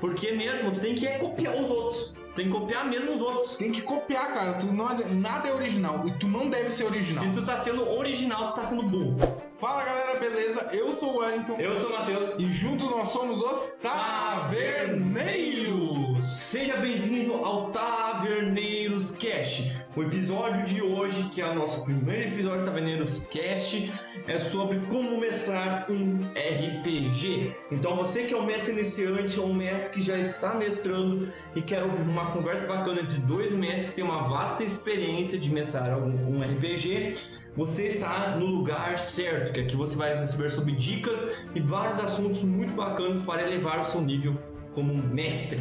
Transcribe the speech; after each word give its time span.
Porque 0.00 0.32
mesmo, 0.32 0.72
tu 0.72 0.80
tem 0.80 0.94
que 0.94 1.06
é 1.06 1.18
copiar 1.18 1.56
os 1.56 1.70
outros. 1.70 2.16
Tu 2.28 2.34
tem 2.34 2.46
que 2.46 2.52
copiar 2.52 2.88
mesmo 2.88 3.12
os 3.12 3.20
outros. 3.20 3.56
Tem 3.56 3.72
que 3.72 3.82
copiar, 3.82 4.32
cara. 4.32 4.54
Tu 4.54 4.66
não, 4.66 4.88
nada 5.14 5.48
é 5.48 5.54
original. 5.54 6.06
E 6.06 6.12
tu 6.12 6.28
não 6.28 6.48
deve 6.48 6.70
ser 6.70 6.84
original. 6.84 7.24
Se 7.24 7.32
tu 7.32 7.44
tá 7.44 7.56
sendo 7.56 7.88
original, 7.88 8.52
tu 8.52 8.54
tá 8.54 8.64
sendo 8.64 8.84
burro. 8.84 9.16
Fala 9.58 9.84
galera, 9.84 10.18
beleza? 10.20 10.68
Eu 10.72 10.92
sou 10.92 11.14
o 11.14 11.16
Wellington. 11.18 11.56
Eu 11.58 11.74
sou 11.74 11.90
o 11.90 11.92
Matheus. 11.92 12.38
E 12.38 12.48
juntos 12.52 12.88
nós 12.88 13.08
somos 13.08 13.42
os 13.42 13.70
Taverneiros. 13.82 16.24
Seja 16.24 16.76
bem-vindo 16.76 17.34
ao 17.34 17.70
Taverneiros 17.70 19.10
Cast. 19.12 19.77
O 19.98 20.02
episódio 20.04 20.64
de 20.64 20.80
hoje, 20.80 21.24
que 21.24 21.42
é 21.42 21.50
o 21.50 21.56
nosso 21.56 21.84
primeiro 21.84 22.32
episódio 22.32 22.60
do 22.60 22.66
Taverneiros 22.66 23.26
Cast, 23.32 23.92
é 24.28 24.38
sobre 24.38 24.78
como 24.86 25.18
mestrar 25.18 25.90
um 25.90 26.20
RPG. 26.36 27.52
Então 27.72 27.96
você 27.96 28.22
que 28.22 28.32
é 28.32 28.36
um 28.36 28.46
mestre 28.46 28.74
iniciante 28.74 29.40
ou 29.40 29.48
um 29.48 29.54
mestre 29.54 29.94
que 29.94 30.00
já 30.00 30.16
está 30.16 30.54
mestrando 30.54 31.32
e 31.56 31.60
quer 31.60 31.82
ouvir 31.82 32.02
uma 32.02 32.26
conversa 32.26 32.64
bacana 32.68 33.00
entre 33.00 33.18
dois 33.18 33.50
mestres 33.50 33.86
que 33.86 33.96
têm 33.96 34.04
uma 34.04 34.22
vasta 34.22 34.62
experiência 34.62 35.36
de 35.36 35.50
mestrar 35.52 35.98
um, 35.98 36.36
um 36.36 36.42
RPG, 36.42 37.16
você 37.56 37.88
está 37.88 38.36
no 38.36 38.46
lugar 38.46 39.00
certo, 39.00 39.52
que 39.52 39.58
aqui 39.58 39.74
você 39.74 39.96
vai 39.96 40.16
receber 40.16 40.50
sobre 40.50 40.76
dicas 40.76 41.20
e 41.56 41.60
vários 41.60 41.98
assuntos 41.98 42.44
muito 42.44 42.72
bacanas 42.72 43.20
para 43.20 43.42
elevar 43.42 43.80
o 43.80 43.84
seu 43.84 44.00
nível 44.00 44.38
como 44.72 44.94
mestre. 44.94 45.58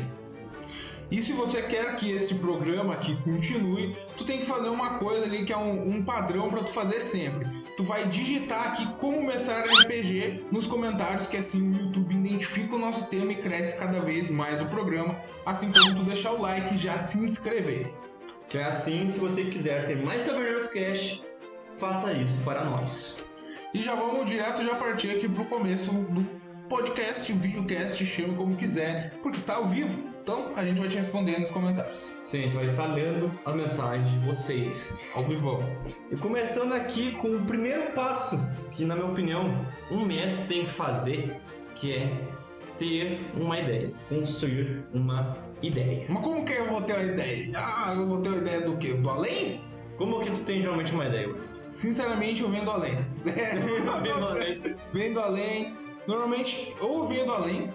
E 1.10 1.22
se 1.24 1.32
você 1.32 1.62
quer 1.62 1.96
que 1.96 2.12
este 2.12 2.36
programa 2.36 2.94
aqui 2.94 3.16
continue, 3.24 3.96
tu 4.18 4.26
tem 4.26 4.40
que 4.40 4.46
fazer 4.46 4.68
uma 4.68 4.98
coisa 5.00 5.24
ali 5.24 5.46
que 5.46 5.54
é 5.54 5.58
um, 5.58 5.96
um 5.96 6.04
padrão 6.04 6.50
para 6.50 6.64
tu 6.64 6.72
fazer 6.72 7.00
sempre. 7.00 7.48
Tu 7.78 7.84
vai 7.84 8.10
digitar 8.10 8.70
aqui 8.70 8.86
como 9.00 9.26
mestrar 9.26 9.66
RPG 9.66 10.48
nos 10.52 10.68
comentários, 10.68 11.26
que 11.26 11.38
assim 11.38 11.62
o 11.62 11.78
YouTube 11.78 12.14
identifica 12.14 12.76
o 12.76 12.80
nosso 12.80 13.06
tema 13.06 13.32
e 13.32 13.42
cresce 13.42 13.78
cada 13.78 14.02
vez 14.02 14.30
mais 14.30 14.60
o 14.62 14.66
programa, 14.66 15.16
assim 15.46 15.72
como 15.72 15.96
tu 15.96 16.04
deixar 16.04 16.34
o 16.34 16.42
like 16.42 16.76
e 16.76 16.78
já 16.78 16.98
se 16.98 17.18
inscrever. 17.20 17.94
Que 18.49 18.58
é 18.58 18.66
assim, 18.66 19.10
se 19.10 19.20
você 19.20 19.46
quiser 19.46 19.86
ter 19.86 20.04
mais 20.04 20.26
Taverneiros 20.26 20.68
Cash, 20.68 21.24
faça 21.77 22.12
isso 22.14 22.38
para 22.44 22.66
nós. 22.66 23.26
E 23.74 23.82
já 23.82 23.96
vamos 23.96 24.26
direto 24.26 24.64
já 24.64 24.76
partir 24.76 25.12
aqui 25.12 25.30
pro 25.30 25.46
começo 25.46 25.92
do 25.92 26.26
podcast, 26.68 27.32
videocast, 27.32 28.04
chame 28.05 28.36
como 28.36 28.55
quiser, 28.55 29.14
porque 29.21 29.38
está 29.38 29.55
ao 29.55 29.66
vivo. 29.66 30.07
Então 30.28 30.52
a 30.58 30.66
gente 30.66 30.78
vai 30.78 30.90
te 30.90 30.98
responder 30.98 31.40
nos 31.40 31.50
comentários. 31.50 32.20
Sim, 32.26 32.40
a 32.40 32.42
gente 32.42 32.56
vai 32.56 32.66
estar 32.66 32.88
lendo 32.88 33.32
a 33.46 33.54
mensagem 33.54 34.20
de 34.20 34.28
vocês. 34.28 35.00
Ao 35.16 35.24
vivo. 35.24 35.64
E 36.12 36.18
começando 36.18 36.74
aqui 36.74 37.14
com 37.14 37.38
o 37.38 37.46
primeiro 37.46 37.94
passo, 37.94 38.38
que 38.72 38.84
na 38.84 38.94
minha 38.94 39.08
opinião, 39.08 39.50
um 39.90 40.04
mestre 40.04 40.48
tem 40.50 40.66
que 40.66 40.72
fazer, 40.72 41.34
que 41.76 41.94
é 41.94 42.12
ter 42.78 43.22
uma 43.38 43.58
ideia, 43.58 43.90
construir 44.10 44.84
uma 44.94 45.38
ideia. 45.62 46.05
Mas 46.10 46.22
como 46.22 46.44
que 46.44 46.52
eu 46.52 46.66
vou 46.66 46.82
ter 46.82 46.96
uma 46.96 47.04
ideia? 47.05 47.54
Ah, 47.55 47.94
eu 47.96 48.05
vou 48.05 48.20
ter 48.20 48.28
uma 48.28 48.38
ideia 48.40 48.62
do 48.70 48.76
quê? 48.76 48.96
Do 48.96 49.10
além? 49.10 49.62
Como 49.98 50.20
que 50.20 50.30
tu 50.30 50.42
tem 50.42 50.60
geralmente 50.60 50.92
uma 50.92 51.05
ideia? 51.05 51.34
Sinceramente, 51.70 52.44
eu 52.44 52.50
vendo 52.50 52.70
além. 52.70 52.98
Vendo 53.24 54.26
além. 54.26 54.76
vendo 54.92 55.20
além. 55.22 55.74
Normalmente, 56.05 56.76
ou 56.82 57.04
eu 57.04 57.08
vendo 57.08 57.32
além, 57.32 57.70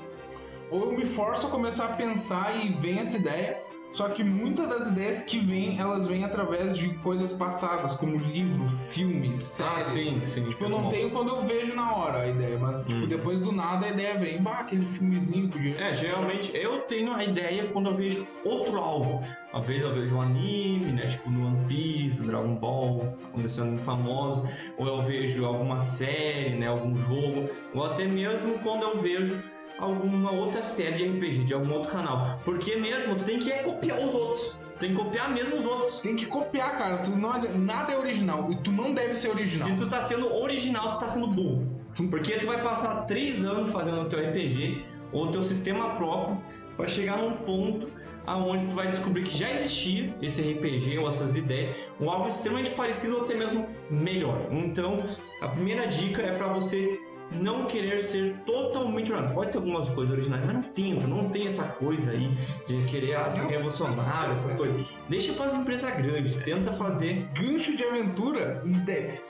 ou 0.73 0.87
eu 0.87 0.93
me 0.93 1.05
forço 1.05 1.47
a 1.47 1.51
começar 1.51 1.85
a 1.85 1.89
pensar 1.89 2.57
e 2.65 2.71
vem 2.73 2.99
essa 2.99 3.17
ideia. 3.19 3.63
Só 3.93 4.09
que 4.09 4.25
muitas 4.25 4.67
das 4.71 4.89
ideias 4.89 5.21
que 5.21 5.39
vêm, 5.39 5.79
elas 5.79 6.07
vêm 6.07 6.25
através 6.25 6.79
de 6.79 6.89
coisas 7.01 7.31
passadas, 7.31 7.95
como 7.95 8.17
livro, 8.17 8.67
filmes, 8.67 9.61
Ah, 9.61 9.79
séries. 9.83 10.09
sim, 10.09 10.25
sim. 10.25 10.49
Tipo, 10.49 10.65
eu 10.65 10.69
não 10.71 10.89
tenho 10.89 11.11
quando 11.11 11.29
eu 11.29 11.43
vejo 11.43 11.75
na 11.75 11.95
hora 11.95 12.23
a 12.23 12.27
ideia, 12.29 12.59
mas 12.59 12.87
tipo, 12.87 13.01
Hum. 13.05 13.07
depois 13.07 13.39
do 13.39 13.53
nada 13.53 13.85
a 13.85 13.91
ideia 13.91 14.17
vem. 14.17 14.41
Bah, 14.41 14.61
aquele 14.61 14.87
filmezinho 14.87 15.47
podia. 15.51 15.77
É, 15.79 15.93
geralmente 15.93 16.57
eu 16.57 16.79
tenho 16.81 17.13
a 17.13 17.23
ideia 17.23 17.67
quando 17.67 17.91
eu 17.91 17.95
vejo 17.95 18.27
outro 18.43 18.79
algo. 18.79 19.21
Às 19.53 19.67
vezes 19.67 19.83
eu 19.83 19.93
vejo 19.95 20.15
um 20.17 20.23
anime, 20.23 20.91
né? 20.93 21.09
Tipo 21.09 21.29
no 21.31 21.47
One 21.49 21.67
Piece, 21.69 22.19
no 22.19 22.27
Dragon 22.29 22.55
Ball, 22.55 23.15
acontecendo 23.25 23.79
famoso. 23.83 24.49
Ou 24.79 24.87
eu 24.87 25.03
vejo 25.03 25.45
alguma 25.45 25.79
série, 25.79 26.57
né? 26.57 26.67
Algum 26.69 26.97
jogo. 26.97 27.51
Ou 27.75 27.85
até 27.85 28.07
mesmo 28.07 28.59
quando 28.61 28.85
eu 28.85 28.99
vejo 28.99 29.39
alguma 29.79 30.31
outra 30.31 30.63
série 30.63 30.97
de 30.97 31.05
RPG, 31.05 31.45
de 31.45 31.55
algum 31.55 31.75
outro 31.75 31.91
canal. 31.91 32.39
Porque 32.45 32.77
mesmo 32.77 33.17
tu 33.17 33.25
tem 33.25 33.39
que 33.39 33.51
copiar 33.63 33.99
os 33.99 34.15
outros. 34.15 34.63
Tem 34.79 34.91
que 34.91 34.97
copiar 34.97 35.31
mesmo 35.31 35.57
os 35.57 35.65
outros. 35.65 36.01
Tem 36.01 36.17
que 36.17 36.27
copiar, 36.27 36.77
cara. 36.77 36.99
Tu 36.99 37.11
não, 37.11 37.41
nada 37.59 37.93
é 37.93 37.99
original. 37.99 38.51
E 38.51 38.57
tu 38.57 38.73
não 38.73 38.93
deve 38.93 39.15
ser 39.15 39.29
original. 39.29 39.69
Se 39.69 39.77
tu 39.77 39.89
tá 39.89 40.01
sendo 40.01 40.33
original, 40.35 40.93
tu 40.93 40.99
tá 40.99 41.09
sendo 41.09 41.29
burro. 41.29 41.83
Porque 42.11 42.33
tu 42.39 42.47
vai 42.47 42.63
passar 42.63 43.07
três 43.07 43.45
anos 43.45 43.71
fazendo 43.71 44.03
o 44.03 44.05
teu 44.07 44.19
RPG 44.19 44.85
ou 45.13 45.27
o 45.27 45.31
teu 45.31 45.43
sistema 45.43 45.91
próprio 45.91 46.43
para 46.77 46.89
chegar 46.89 47.19
num 47.19 47.33
ponto 47.33 47.89
aonde 48.27 48.67
tu 48.67 48.75
vai 48.75 48.87
descobrir 48.87 49.25
que 49.25 49.37
já 49.37 49.51
existia 49.51 50.15
esse 50.23 50.41
RPG 50.41 50.99
ou 50.99 51.09
essas 51.09 51.37
ideias, 51.37 51.75
ou 52.01 52.09
algo 52.11 52.29
extremamente 52.29 52.71
parecido 52.71 53.17
ou 53.17 53.25
até 53.25 53.35
mesmo 53.35 53.69
melhor. 53.91 54.47
Então, 54.51 55.05
a 55.41 55.49
primeira 55.49 55.87
dica 55.87 56.23
é 56.23 56.33
para 56.33 56.47
você 56.47 56.99
não 57.41 57.67
querer 57.67 58.01
ser 58.01 58.35
totalmente 58.45 59.13
original. 59.13 59.35
Pode 59.35 59.53
ter 59.53 59.59
algumas 59.59 59.89
coisas 59.89 60.13
originais, 60.13 60.45
mas 60.45 60.55
não 60.55 60.63
tenta, 60.63 61.07
não 61.07 61.29
tem 61.29 61.47
essa 61.47 61.65
coisa 61.65 62.11
aí 62.13 62.31
de 62.67 62.83
querer 62.85 63.17
ah, 63.17 63.31
ser 63.31 63.47
revolucionário, 63.47 64.33
essas 64.33 64.55
coisas. 64.55 64.87
Deixa 65.09 65.33
para 65.33 65.47
as 65.47 65.55
empresas 65.55 65.91
grandes, 65.97 66.37
tenta 66.45 66.73
fazer 66.73 67.29
Gancho 67.35 67.77
de 67.77 67.85
aventura. 67.85 68.63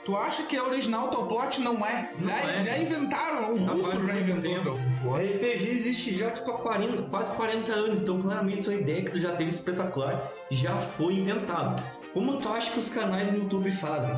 Tu 0.05 0.15
acha 0.15 0.43
que 0.43 0.55
é 0.55 0.61
original 0.61 1.09
teu 1.09 1.25
plot? 1.25 1.61
Não 1.61 1.85
é. 1.85 2.11
Não 2.19 2.29
já, 2.29 2.51
é. 2.51 2.61
já 2.61 2.77
inventaram, 2.77 3.53
o 3.53 3.69
Há 3.69 3.73
russo 3.73 3.91
já 3.91 4.19
inventou 4.19 4.63
teu 4.63 4.73
O 4.73 5.01
plot. 5.01 5.25
RPG 5.25 5.69
existe 5.69 6.15
já 6.15 6.31
tipo 6.31 6.51
há 6.51 6.57
40, 6.57 7.03
quase 7.03 7.35
40 7.35 7.71
anos, 7.71 8.01
então 8.01 8.21
claramente 8.21 8.63
sua 8.63 8.75
ideia 8.75 9.03
que 9.03 9.11
tu 9.11 9.19
já 9.19 9.35
teve 9.35 9.49
espetacular 9.49 10.31
já 10.51 10.77
foi 10.77 11.15
inventada. 11.15 11.83
Como 12.13 12.37
tu 12.37 12.49
acha 12.49 12.71
que 12.71 12.79
os 12.79 12.89
canais 12.89 13.31
no 13.31 13.39
YouTube 13.39 13.71
fazem? 13.71 14.15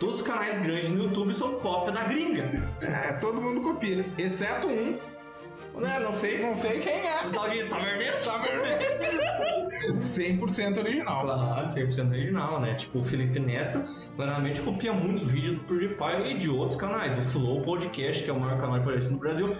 Todos 0.00 0.16
os 0.16 0.22
canais 0.22 0.58
grandes 0.58 0.88
no 0.90 1.04
YouTube 1.04 1.34
são 1.34 1.60
cópia 1.60 1.92
da 1.92 2.02
gringa. 2.04 2.44
É, 2.80 3.12
todo 3.12 3.40
mundo 3.40 3.60
copia, 3.60 4.04
exceto 4.16 4.66
um, 4.66 4.98
Né? 5.78 6.00
Não 6.00 6.10
sei. 6.10 6.40
não 6.40 6.56
sei 6.56 6.80
quem 6.80 7.06
é. 7.06 7.26
O 7.26 7.30
tal 7.30 7.48
de 7.50 7.68
Taverneiro? 7.68 8.16
Taverneiro. 8.24 8.80
100% 9.98 10.78
original. 10.78 11.22
Claro, 11.22 11.66
100% 11.66 12.10
original, 12.10 12.60
né? 12.60 12.74
Tipo, 12.74 13.00
o 13.00 13.04
Felipe 13.04 13.38
Neto 13.38 13.84
claramente 14.16 14.62
copia 14.62 14.92
muitos 14.92 15.24
vídeos 15.24 15.58
do 15.58 15.64
PewDiePie 15.64 16.30
e 16.30 16.38
de 16.38 16.48
outros 16.48 16.80
canais. 16.80 17.16
O 17.18 17.22
Flow 17.30 17.60
Podcast, 17.60 18.24
que 18.24 18.30
é 18.30 18.32
o 18.32 18.40
maior 18.40 18.58
canal 18.58 18.78
de 18.78 18.84
podcast 18.84 19.12
no 19.12 19.18
Brasil, 19.18 19.54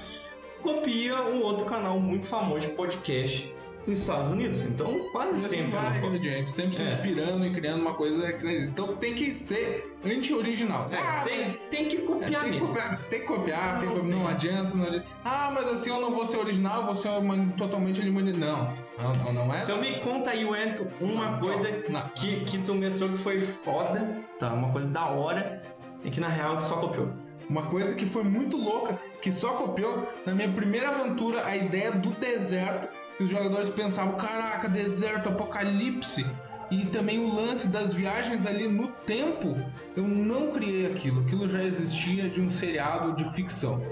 copia 0.62 1.22
um 1.22 1.42
outro 1.42 1.66
canal 1.66 2.00
muito 2.00 2.26
famoso 2.26 2.66
de 2.66 2.72
podcast 2.72 3.54
dos 3.86 4.00
Estados 4.00 4.30
Unidos. 4.32 4.62
Então, 4.62 5.08
quase 5.10 5.40
Sempre 5.48 5.76
é 5.76 6.18
gente, 6.18 6.50
sempre 6.50 6.76
se 6.76 6.84
É. 6.84 6.86
inspirando 6.86 7.44
e 7.46 7.52
criando 7.52 7.80
uma 7.80 7.94
coisa 7.94 8.32
que 8.32 8.44
não 8.44 8.50
existe. 8.52 8.72
Então 8.72 8.96
tem 8.96 9.14
que 9.14 9.34
ser 9.34 9.96
anti-original. 10.04 10.88
É, 10.90 10.96
Ah, 10.98 11.24
tem, 11.26 11.40
mas- 11.42 11.56
tem 11.70 11.84
que 11.86 11.96
É, 11.96 12.00
copiar 12.00 12.42
tem, 12.44 12.52
que 12.52 12.58
copiar, 12.60 12.98
tem 13.10 13.20
que 13.20 13.26
copiar, 13.26 13.80
tem 13.80 13.88
que 13.88 13.94
Não 13.94 14.02
copiar, 14.02 14.18
não 14.20 14.28
adianta, 14.28 14.76
não 14.76 14.84
adianta. 14.86 15.06
Ah, 15.24 15.50
mas 15.54 15.68
assim 15.68 15.90
eu 15.90 16.00
não 16.00 16.12
vou 16.12 16.24
ser 16.24 16.36
original, 16.38 16.84
vou 16.84 16.94
ser 16.94 17.08
uma, 17.08 17.36
totalmente 17.56 18.00
eliminado. 18.00 18.38
Não, 18.38 19.14
não, 19.14 19.14
não, 19.24 19.32
não 19.46 19.54
é. 19.54 19.62
Então 19.62 19.80
me 19.80 19.98
conta 20.00 20.30
aí, 20.30 20.44
Wento, 20.44 20.86
uma 21.00 21.30
Não, 21.32 21.40
coisa 21.40 21.68
não. 21.88 22.02
que, 22.14 22.40
que 22.44 22.58
tu 22.58 22.74
mestrou 22.74 23.08
que 23.10 23.18
foi 23.18 23.40
foda, 23.40 24.18
tá? 24.38 24.52
Uma 24.52 24.70
coisa 24.72 24.88
da 24.88 25.06
hora 25.06 25.62
e 26.04 26.10
que 26.10 26.20
na 26.20 26.28
real 26.28 26.58
tu 26.58 26.64
só 26.66 26.76
copiou. 26.76 27.08
Uma 27.50 27.62
coisa 27.62 27.96
que 27.96 28.06
foi 28.06 28.22
muito 28.22 28.56
louca, 28.56 28.96
que 29.20 29.32
só 29.32 29.54
copiou 29.54 30.06
na 30.24 30.32
minha 30.32 30.48
primeira 30.52 30.90
aventura 30.90 31.44
a 31.44 31.56
ideia 31.56 31.90
do 31.90 32.10
deserto, 32.10 32.88
que 33.16 33.24
os 33.24 33.30
jogadores 33.30 33.68
pensavam, 33.68 34.14
caraca, 34.14 34.68
deserto, 34.68 35.28
apocalipse. 35.28 36.24
E 36.70 36.86
também 36.86 37.18
o 37.18 37.34
lance 37.34 37.68
das 37.68 37.92
viagens 37.92 38.46
ali 38.46 38.68
no 38.68 38.86
tempo, 39.04 39.56
eu 39.96 40.06
não 40.06 40.52
criei 40.52 40.86
aquilo. 40.86 41.22
Aquilo 41.22 41.48
já 41.48 41.64
existia 41.64 42.30
de 42.30 42.40
um 42.40 42.48
seriado 42.48 43.14
de 43.14 43.24
ficção. 43.34 43.82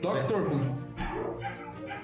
Doctor 0.00 0.50
Who. 0.50 0.84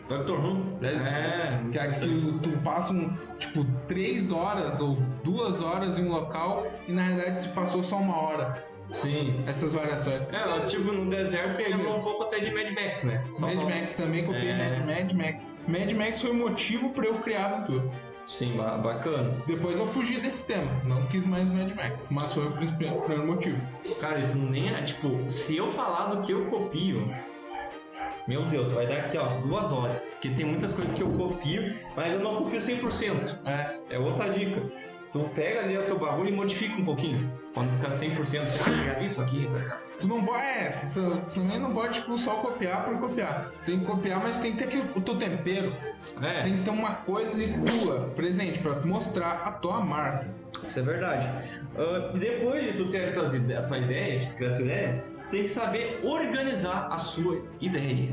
Dr. 0.06 0.32
Who? 0.32 0.78
Já 0.82 0.92
existe. 0.92 1.14
É, 1.14 1.60
Que 1.70 1.78
aqui 1.78 2.38
tu 2.42 2.50
passa 2.62 2.92
um, 2.92 3.16
tipo, 3.38 3.64
três 3.86 4.30
horas 4.32 4.82
ou 4.82 4.98
duas 5.22 5.62
horas 5.62 5.98
em 5.98 6.04
um 6.04 6.10
local 6.10 6.66
e 6.86 6.92
na 6.92 7.02
realidade 7.02 7.40
se 7.40 7.48
passou 7.48 7.82
só 7.82 7.96
uma 7.96 8.20
hora. 8.20 8.69
Sim. 8.90 9.42
Essas 9.46 9.72
variações. 9.72 10.30
É, 10.32 10.66
tipo, 10.66 10.92
no 10.92 11.08
deserto 11.08 11.58
lembra 11.58 11.90
um 11.90 12.00
pouco 12.02 12.24
até 12.24 12.40
de 12.40 12.50
Mad 12.52 12.70
Max, 12.72 13.04
né? 13.04 13.22
Só 13.32 13.46
Mad 13.46 13.58
pra- 13.58 13.68
Max 13.76 13.94
também, 13.94 14.24
copiei 14.26 14.48
É. 14.50 14.78
Mad, 14.80 14.86
Mad 14.86 15.12
Max. 15.12 15.56
Mad 15.66 15.92
Max 15.92 16.20
foi 16.20 16.30
o 16.30 16.34
motivo 16.34 16.90
pra 16.90 17.06
eu 17.06 17.14
criar 17.20 17.44
a 17.44 17.54
aventura. 17.56 17.84
Sim, 18.26 18.56
ba- 18.56 18.76
bacana. 18.76 19.34
Depois 19.46 19.78
eu 19.78 19.86
fugi 19.86 20.20
desse 20.20 20.46
tema, 20.46 20.70
não 20.84 21.04
quis 21.06 21.24
mais 21.26 21.48
Mad 21.52 21.72
Max, 21.74 22.08
mas 22.12 22.32
foi 22.32 22.46
o 22.46 22.52
primeiro 22.52 23.26
motivo. 23.26 23.60
Cara, 24.00 24.22
tu 24.26 24.36
nem 24.38 24.72
é, 24.72 24.82
tipo, 24.82 25.18
se 25.28 25.56
eu 25.56 25.70
falar 25.72 26.14
do 26.14 26.22
que 26.22 26.32
eu 26.32 26.46
copio, 26.46 27.12
meu 28.28 28.44
Deus, 28.46 28.72
vai 28.72 28.86
dar 28.86 28.98
aqui, 28.98 29.18
ó, 29.18 29.26
duas 29.40 29.72
horas. 29.72 29.96
Porque 30.12 30.28
tem 30.30 30.44
muitas 30.46 30.72
coisas 30.74 30.94
que 30.94 31.02
eu 31.02 31.08
copio, 31.08 31.74
mas 31.96 32.12
eu 32.12 32.20
não 32.20 32.36
copio 32.36 32.60
100%. 32.60 33.38
É, 33.44 33.80
É 33.94 33.98
outra 33.98 34.28
dica. 34.28 34.62
Tu 35.12 35.28
pega 35.34 35.60
ali 35.60 35.76
o 35.76 35.82
teu 35.82 35.98
bagulho 35.98 36.28
e 36.28 36.32
modifica 36.32 36.74
um 36.76 36.84
pouquinho. 36.84 37.30
Quando 37.52 37.70
ficar 37.76 37.88
100% 37.88 38.46
você 38.46 38.70
vai 38.70 39.04
isso 39.04 39.20
aqui, 39.20 39.48
tá? 39.48 39.78
Tu 39.98 40.06
não 40.06 40.24
pode, 40.24 40.42
é, 40.42 40.70
tu, 40.92 41.20
tu 41.26 41.34
também 41.34 41.58
não 41.58 41.74
pode 41.74 41.94
tipo, 41.94 42.16
só 42.16 42.36
copiar 42.36 42.84
por 42.84 42.98
copiar. 42.98 43.50
Tem 43.64 43.80
que 43.80 43.84
copiar, 43.84 44.22
mas 44.22 44.38
tem 44.38 44.52
que 44.52 44.58
ter 44.58 44.64
aqui 44.64 44.78
o, 44.78 44.98
o 44.98 45.00
teu 45.00 45.16
tempero. 45.16 45.74
É. 46.22 46.42
Tem 46.42 46.58
que 46.58 46.62
ter 46.62 46.70
uma 46.70 46.94
coisa 46.94 47.32
ali 47.32 47.44
tua, 47.52 48.08
presente, 48.14 48.60
pra 48.60 48.76
mostrar 48.80 49.42
a 49.44 49.52
tua 49.52 49.80
marca. 49.80 50.28
Isso 50.66 50.78
é 50.78 50.82
verdade. 50.82 51.28
Uh, 51.74 52.16
depois 52.16 52.62
de 52.62 52.72
tu 52.74 52.88
ter 52.88 53.08
a 53.08 53.12
tua 53.12 53.36
ideia, 53.36 53.60
a 53.60 53.62
tua 53.62 53.78
ideia, 53.78 54.18
de 54.20 54.28
tu 54.28 54.36
criar 54.36 54.50
a 54.50 54.54
tua 54.54 54.64
ideia, 54.64 55.04
tu 55.24 55.28
tem 55.30 55.42
que 55.42 55.48
saber 55.48 56.00
organizar 56.04 56.88
a 56.90 56.98
sua 56.98 57.42
ideia, 57.60 58.10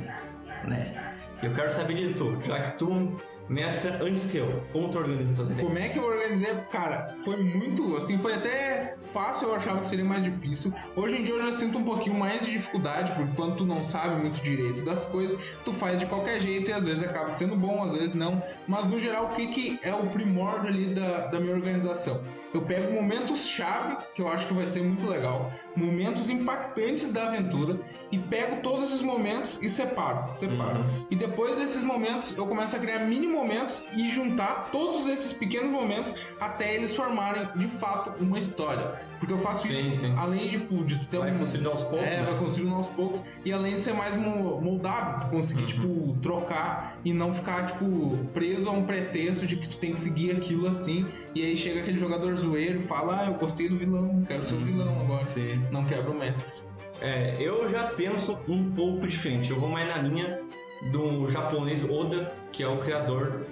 né? 0.65 1.13
Eu 1.43 1.53
quero 1.53 1.69
saber 1.69 1.93
de 1.93 2.13
tu, 2.15 2.39
já 2.43 2.59
que 2.59 2.77
tu 2.79 3.15
mestra 3.49 4.03
antes 4.03 4.25
que 4.25 4.37
eu, 4.37 4.63
como 4.71 4.89
tu 4.89 4.97
organiza 4.97 5.35
tuas 5.35 5.49
ideias? 5.49 5.67
Como 5.67 5.79
é 5.79 5.89
que 5.89 5.99
eu 5.99 6.05
organizei? 6.05 6.53
Cara, 6.71 7.15
foi 7.23 7.37
muito, 7.37 7.95
assim, 7.95 8.17
foi 8.17 8.33
até 8.33 8.97
fácil, 9.11 9.49
eu 9.49 9.55
achava 9.55 9.79
que 9.79 9.87
seria 9.87 10.05
mais 10.05 10.23
difícil. 10.23 10.73
Hoje 10.95 11.17
em 11.17 11.23
dia 11.23 11.33
eu 11.33 11.41
já 11.41 11.51
sinto 11.51 11.77
um 11.77 11.83
pouquinho 11.83 12.15
mais 12.15 12.45
de 12.45 12.51
dificuldade, 12.51 13.11
porque 13.13 13.35
quando 13.35 13.55
tu 13.55 13.65
não 13.65 13.83
sabe 13.83 14.21
muito 14.21 14.41
direito 14.41 14.83
das 14.83 15.05
coisas, 15.05 15.39
tu 15.63 15.71
faz 15.73 15.99
de 15.99 16.05
qualquer 16.05 16.39
jeito 16.39 16.69
e 16.69 16.73
às 16.73 16.85
vezes 16.85 17.03
acaba 17.03 17.31
sendo 17.31 17.55
bom, 17.55 17.83
às 17.83 17.95
vezes 17.95 18.15
não. 18.15 18.41
Mas 18.67 18.87
no 18.87 18.99
geral, 18.99 19.27
o 19.27 19.29
que, 19.29 19.47
que 19.47 19.79
é 19.81 19.93
o 19.93 20.07
primórdio 20.07 20.67
ali 20.67 20.93
da, 20.93 21.27
da 21.27 21.39
minha 21.39 21.53
organização? 21.53 22.21
Eu 22.53 22.61
pego 22.61 22.93
momentos-chave, 22.93 23.97
que 24.15 24.21
eu 24.21 24.29
acho 24.29 24.47
que 24.47 24.53
vai 24.53 24.65
ser 24.65 24.81
muito 24.81 25.05
legal, 25.05 25.51
momentos 25.75 26.29
impactantes 26.29 27.11
da 27.11 27.27
aventura, 27.27 27.79
e 28.11 28.17
pego 28.17 28.61
todos 28.61 28.85
esses 28.85 29.01
momentos 29.01 29.61
e 29.61 29.69
separo, 29.69 30.35
separo. 30.35 30.79
Uhum. 30.79 31.07
E 31.11 31.15
depois 31.15 31.57
desses 31.57 31.83
momentos, 31.83 32.35
eu 32.37 32.47
começo 32.47 32.75
a 32.75 32.79
criar 32.79 32.99
mini 32.99 33.27
momentos 33.37 33.85
e 33.95 34.09
juntar 34.09 34.69
todos 34.71 35.07
esses 35.07 35.31
pequenos 35.33 35.71
momentos 35.71 36.13
até 36.39 36.73
eles 36.75 36.95
formarem, 36.95 37.47
de 37.55 37.67
fato, 37.67 38.23
uma 38.23 38.37
história. 38.37 38.91
Porque 39.19 39.33
eu 39.33 39.37
faço 39.39 39.67
Sim, 39.67 39.89
isso, 39.89 40.01
sim. 40.01 40.13
além 40.17 40.45
de, 40.47 40.59
tipo, 40.59 40.83
de 40.83 40.99
tu 40.99 41.07
ter 41.07 41.17
Vai 41.19 41.31
um... 41.31 41.39
construindo 41.39 41.69
aos 41.69 41.81
poucos, 41.81 42.05
É, 42.05 42.17
né? 42.17 42.23
vai 42.29 42.37
construindo 42.39 42.75
aos 42.75 42.87
poucos. 42.87 43.23
E 43.43 43.51
além 43.51 43.75
de 43.75 43.81
ser 43.81 43.93
mais 43.93 44.15
mo- 44.15 44.61
moldável, 44.61 45.19
tu 45.21 45.27
conseguir, 45.27 45.61
Uhum. 45.61 45.67
tipo, 45.67 46.17
trocar 46.21 46.97
e 47.03 47.13
não 47.13 47.33
ficar, 47.33 47.65
tipo, 47.67 48.17
preso 48.33 48.69
a 48.69 48.71
um 48.71 48.83
pretexto 48.83 49.45
de 49.47 49.55
que 49.57 49.67
tu 49.67 49.77
tem 49.77 49.91
que 49.93 49.99
seguir 49.99 50.31
aquilo 50.35 50.67
assim. 50.67 51.07
E 51.33 51.41
aí 51.43 51.55
chega 51.57 51.79
aquele 51.81 51.97
jogador 51.97 52.35
zoeiro 52.35 52.77
e 52.77 52.81
fala, 52.81 53.21
ah, 53.21 53.25
eu 53.27 53.33
gostei 53.35 53.67
do 53.69 53.77
vilão, 53.77 54.23
quero 54.27 54.43
ser 54.43 54.55
o 54.55 54.59
vilão 54.59 54.99
agora. 55.01 55.23
Uhum. 55.23 55.31
Sim. 55.31 55.63
Não 55.71 55.83
quebra 55.85 56.11
o 56.11 56.15
mestre. 56.17 56.61
É, 56.99 57.37
eu 57.39 57.67
já 57.69 57.83
penso 57.87 58.37
um 58.47 58.71
pouco 58.71 59.05
diferente. 59.07 59.51
Eu 59.51 59.59
vou 59.59 59.69
mais 59.69 59.87
na 59.87 59.97
linha 60.01 60.39
do 60.83 61.27
japonês 61.27 61.83
Oda, 61.89 62.33
que 62.51 62.63
é 62.63 62.67
o 62.67 62.77
criador 62.79 63.45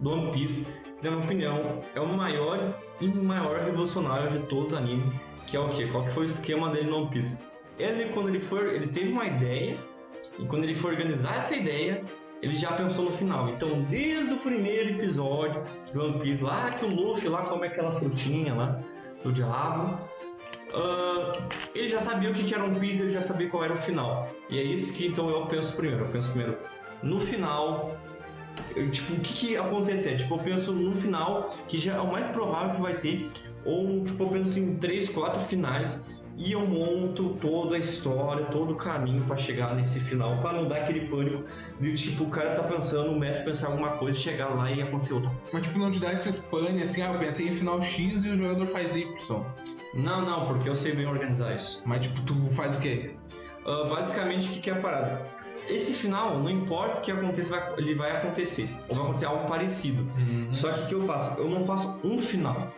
do 0.00 0.10
One 0.10 0.32
Piece, 0.32 0.66
que, 1.00 1.04
na 1.04 1.12
minha 1.12 1.24
opinião, 1.24 1.82
é 1.94 2.00
o 2.00 2.06
maior 2.06 2.74
e 3.00 3.06
maior 3.06 3.60
revolucionário 3.60 4.30
de 4.30 4.38
todos 4.46 4.68
os 4.68 4.74
animes, 4.74 5.12
que 5.46 5.56
é 5.56 5.60
o 5.60 5.68
quê? 5.70 5.86
Qual 5.86 6.04
que 6.04 6.10
foi 6.10 6.24
o 6.24 6.26
esquema 6.26 6.70
dele 6.70 6.90
no 6.90 6.98
One 6.98 7.08
Piece? 7.08 7.42
Ele, 7.78 8.12
quando 8.12 8.28
ele 8.28 8.40
for, 8.40 8.66
ele 8.66 8.86
teve 8.86 9.12
uma 9.12 9.26
ideia, 9.26 9.76
e 10.38 10.44
quando 10.44 10.64
ele 10.64 10.74
for 10.74 10.92
organizar 10.92 11.36
essa 11.36 11.56
ideia, 11.56 12.02
ele 12.42 12.54
já 12.54 12.72
pensou 12.72 13.04
no 13.04 13.12
final. 13.12 13.48
Então, 13.48 13.82
desde 13.88 14.32
o 14.32 14.36
primeiro 14.38 14.90
episódio 14.90 15.62
de 15.90 15.98
One 15.98 16.18
Piece, 16.18 16.42
lá 16.42 16.70
que 16.72 16.84
o 16.84 16.88
Luffy 16.88 17.28
lá 17.28 17.44
come 17.46 17.66
aquela 17.66 17.92
frutinha 17.92 18.54
lá 18.54 18.80
do 19.22 19.32
diabo, 19.32 19.98
ele 21.74 21.88
já 21.88 22.00
sabia 22.00 22.30
o 22.30 22.34
que 22.34 22.54
era 22.54 22.64
um 22.64 22.74
Piece, 22.74 23.02
ele 23.02 23.08
já 23.08 23.20
sabia 23.20 23.48
qual 23.48 23.64
era 23.64 23.72
o 23.72 23.76
final. 23.76 24.28
E 24.48 24.58
é 24.58 24.62
isso 24.62 24.92
que 24.92 25.06
então 25.06 25.28
eu 25.28 25.46
penso 25.46 25.74
primeiro. 25.74 26.04
Eu 26.04 26.08
penso 26.08 26.28
primeiro 26.30 26.56
no 27.02 27.20
final. 27.20 27.96
eu, 28.76 28.90
tipo, 28.90 29.14
o 29.14 29.20
que 29.20 29.32
que 29.32 29.56
acontecer? 29.56 30.16
Tipo, 30.18 30.34
eu 30.36 30.38
penso 30.38 30.72
no 30.72 30.94
final, 30.94 31.54
que 31.68 31.78
já 31.78 31.94
é 31.94 32.00
o 32.00 32.10
mais 32.10 32.28
provável 32.28 32.74
que 32.74 32.80
vai 32.80 32.94
ter. 32.98 33.30
Ou, 33.64 34.04
tipo, 34.04 34.22
eu 34.24 34.28
penso 34.28 34.58
em 34.58 34.76
três, 34.76 35.08
quatro 35.08 35.40
finais. 35.42 36.06
E 36.34 36.52
eu 36.52 36.66
monto 36.66 37.36
toda 37.40 37.76
a 37.76 37.78
história, 37.78 38.46
todo 38.46 38.72
o 38.72 38.74
caminho 38.74 39.22
pra 39.24 39.36
chegar 39.36 39.74
nesse 39.76 40.00
final, 40.00 40.38
pra 40.38 40.54
não 40.54 40.66
dar 40.66 40.78
aquele 40.78 41.06
pânico 41.06 41.44
de 41.78 41.94
tipo, 41.94 42.24
o 42.24 42.30
cara 42.30 42.54
tá 42.54 42.62
pensando, 42.62 43.12
o 43.12 43.18
mestre 43.18 43.44
pensar 43.44 43.66
alguma 43.66 43.90
coisa, 43.90 44.18
chegar 44.18 44.48
lá 44.48 44.70
e 44.70 44.80
acontecer 44.80 45.12
outra 45.12 45.30
coisa. 45.30 45.50
Mas, 45.52 45.62
tipo, 45.62 45.78
não 45.78 45.90
te 45.90 46.00
dá 46.00 46.10
esse 46.10 46.40
pane 46.40 46.82
assim, 46.82 47.02
ah, 47.02 47.12
eu 47.12 47.18
pensei 47.18 47.48
em 47.48 47.52
final 47.52 47.82
X 47.82 48.24
e 48.24 48.30
o 48.30 48.36
jogador 48.36 48.66
faz 48.66 48.96
Y. 48.96 49.44
Não, 49.94 50.22
não, 50.24 50.46
porque 50.46 50.68
eu 50.68 50.74
sei 50.74 50.94
bem 50.94 51.06
organizar 51.06 51.54
isso. 51.54 51.82
Mas, 51.84 52.00
tipo, 52.02 52.20
tu 52.22 52.34
faz 52.52 52.74
o 52.74 52.80
quê? 52.80 53.14
Ah, 53.66 53.86
basicamente, 53.88 54.48
o 54.48 54.52
que, 54.52 54.60
que 54.60 54.70
é 54.70 54.72
a 54.72 54.76
parada? 54.76 55.20
Esse 55.68 55.92
final, 55.92 56.38
não 56.38 56.50
importa 56.50 56.98
o 56.98 57.02
que 57.02 57.12
aconteça, 57.12 57.56
vai- 57.58 57.74
ele 57.78 57.94
vai 57.94 58.10
acontecer. 58.16 58.68
Ou 58.88 58.94
vai 58.96 59.04
acontecer 59.04 59.26
algo 59.26 59.46
parecido. 59.46 60.04
Só 60.50 60.72
que 60.72 60.80
o 60.82 60.86
que 60.88 60.94
eu 60.94 61.02
faço? 61.02 61.38
Eu 61.38 61.48
não 61.48 61.64
faço 61.64 62.00
um 62.02 62.18
final. 62.18 62.68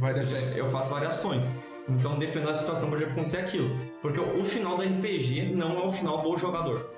Variações. 0.00 0.56
Eu 0.56 0.68
faço 0.70 0.88
variações. 0.90 1.52
Então, 1.88 2.18
dependendo 2.18 2.46
da 2.46 2.54
situação, 2.54 2.88
pode 2.88 3.04
acontecer 3.04 3.38
aquilo. 3.38 3.76
Porque 4.00 4.18
o 4.20 4.44
final 4.44 4.76
do 4.76 4.82
RPG 4.82 5.52
não 5.54 5.78
é 5.78 5.84
o 5.84 5.90
final 5.90 6.22
do 6.22 6.36
jogador. 6.38 6.90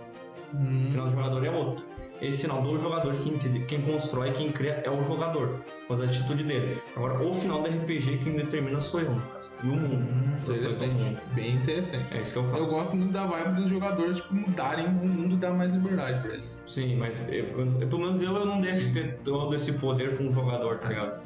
O 0.52 0.56
Hum, 0.56 0.88
final 0.92 1.06
do 1.08 1.12
jogador 1.16 1.44
é 1.44 1.50
outro. 1.50 1.84
Esse 2.22 2.42
final 2.42 2.62
do 2.62 2.78
jogador, 2.80 3.14
quem, 3.16 3.36
quem 3.66 3.82
constrói, 3.82 4.30
quem 4.32 4.50
cria 4.52 4.80
é 4.84 4.90
o 4.90 5.02
jogador. 5.04 5.60
Com 5.86 5.94
a 5.94 6.04
atitude 6.04 6.44
dele. 6.44 6.80
Agora, 6.96 7.22
o 7.22 7.34
final 7.34 7.60
do 7.62 7.68
RPG, 7.68 8.18
quem 8.24 8.34
determina 8.36 8.80
sou 8.80 9.00
eu, 9.00 9.10
no 9.10 9.20
caso. 9.20 9.50
E 9.62 9.66
o 9.68 9.72
mundo. 9.72 9.94
hum, 9.96 10.06
Eu 10.46 10.48
mundo. 10.48 10.52
interessante. 10.52 11.16
Bem 11.34 11.56
interessante. 11.56 12.16
É 12.16 12.20
isso 12.22 12.32
que 12.32 12.38
eu 12.38 12.44
faço. 12.44 12.56
Eu 12.62 12.66
gosto 12.66 12.96
muito 12.96 13.12
da 13.12 13.26
vibe 13.26 13.56
dos 13.56 13.68
jogadores, 13.68 14.16
tipo, 14.16 14.34
mudarem 14.34 14.86
o 14.86 14.90
mundo 14.90 15.34
e 15.34 15.36
dar 15.38 15.50
mais 15.52 15.72
liberdade 15.72 16.20
pra 16.22 16.32
eles. 16.34 16.64
Sim, 16.66 16.96
mas 16.96 17.28
eu, 17.30 17.44
eu- 17.58 17.88
pelo 17.88 17.98
menos 18.02 18.22
eu, 18.22 18.34
eu 18.34 18.46
não 18.46 18.60
deixo 18.60 18.84
de 18.84 18.90
ter 18.92 19.18
todo 19.24 19.54
esse 19.54 19.72
poder 19.74 20.16
com 20.16 20.24
um 20.24 20.32
jogador, 20.32 20.78
tá 20.78 20.88
ligado? 20.88 21.20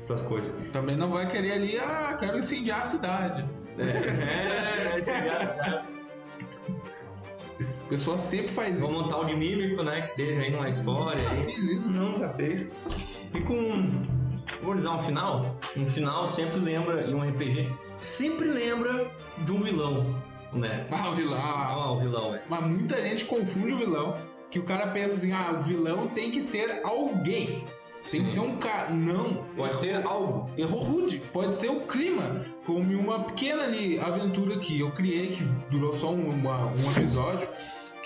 Essas 0.00 0.22
coisas. 0.22 0.54
Também 0.72 0.96
não 0.96 1.10
vai 1.10 1.26
querer 1.28 1.52
ali, 1.52 1.76
ah, 1.76 2.16
quero 2.18 2.38
incendiar 2.38 2.80
a 2.82 2.84
cidade. 2.84 3.44
É, 3.78 4.94
é, 4.94 4.98
esse 4.98 5.10
engraçado. 5.10 5.82
A 5.84 5.97
pessoa 7.88 8.18
sempre 8.18 8.48
faz 8.48 8.80
Vou 8.80 8.90
isso. 8.90 9.00
montar 9.00 9.18
o 9.18 9.24
de 9.24 9.34
mímico, 9.36 9.82
né? 9.82 10.02
Que 10.02 10.16
teve 10.16 10.44
aí 10.44 10.50
numa 10.50 10.68
história. 10.68 11.28
Aí. 11.30 11.54
fiz 11.54 11.70
isso. 11.70 12.00
Nunca 12.00 12.28
fez. 12.34 12.76
E 13.34 13.40
com. 13.40 14.04
Vou 14.62 14.74
dizer 14.74 14.88
um 14.88 14.98
final. 15.02 15.56
Um 15.76 15.86
final 15.86 16.26
sempre 16.28 16.58
lembra, 16.60 17.06
em 17.06 17.14
um 17.14 17.22
RPG, 17.28 17.68
sempre 17.98 18.48
lembra 18.48 19.10
de 19.38 19.52
um 19.52 19.60
vilão, 19.60 20.14
né? 20.52 20.86
Ah, 20.90 21.10
o 21.10 21.14
vilão. 21.14 21.38
ah, 21.40 21.92
o 21.92 21.98
vilão, 22.00 22.34
é. 22.34 22.42
Mas 22.48 22.64
muita 22.66 23.00
gente 23.02 23.24
confunde 23.24 23.72
o 23.74 23.76
vilão. 23.78 24.16
Que 24.50 24.58
o 24.58 24.62
cara 24.62 24.86
pensa 24.86 25.12
assim, 25.12 25.30
ah, 25.32 25.52
o 25.52 25.62
vilão 25.62 26.08
tem 26.08 26.30
que 26.30 26.40
ser 26.40 26.80
alguém. 26.82 27.64
Tem 28.10 28.22
que 28.22 28.28
Sim. 28.28 28.34
ser 28.34 28.40
um 28.40 28.56
cara. 28.56 28.88
Não. 28.90 29.44
Pode 29.54 29.74
ser 29.74 30.06
algo. 30.06 30.48
Errou 30.56 30.80
rude. 30.80 31.18
Pode 31.32 31.54
ser 31.56 31.68
o 31.68 31.80
clima. 31.80 32.46
Como 32.64 32.80
uma 32.98 33.24
pequena 33.24 33.64
ali 33.64 33.98
aventura 34.00 34.58
que 34.58 34.80
eu 34.80 34.90
criei, 34.92 35.28
que 35.32 35.44
durou 35.70 35.92
só 35.92 36.10
um, 36.10 36.30
uma- 36.30 36.64
um 36.68 36.90
episódio, 36.96 37.46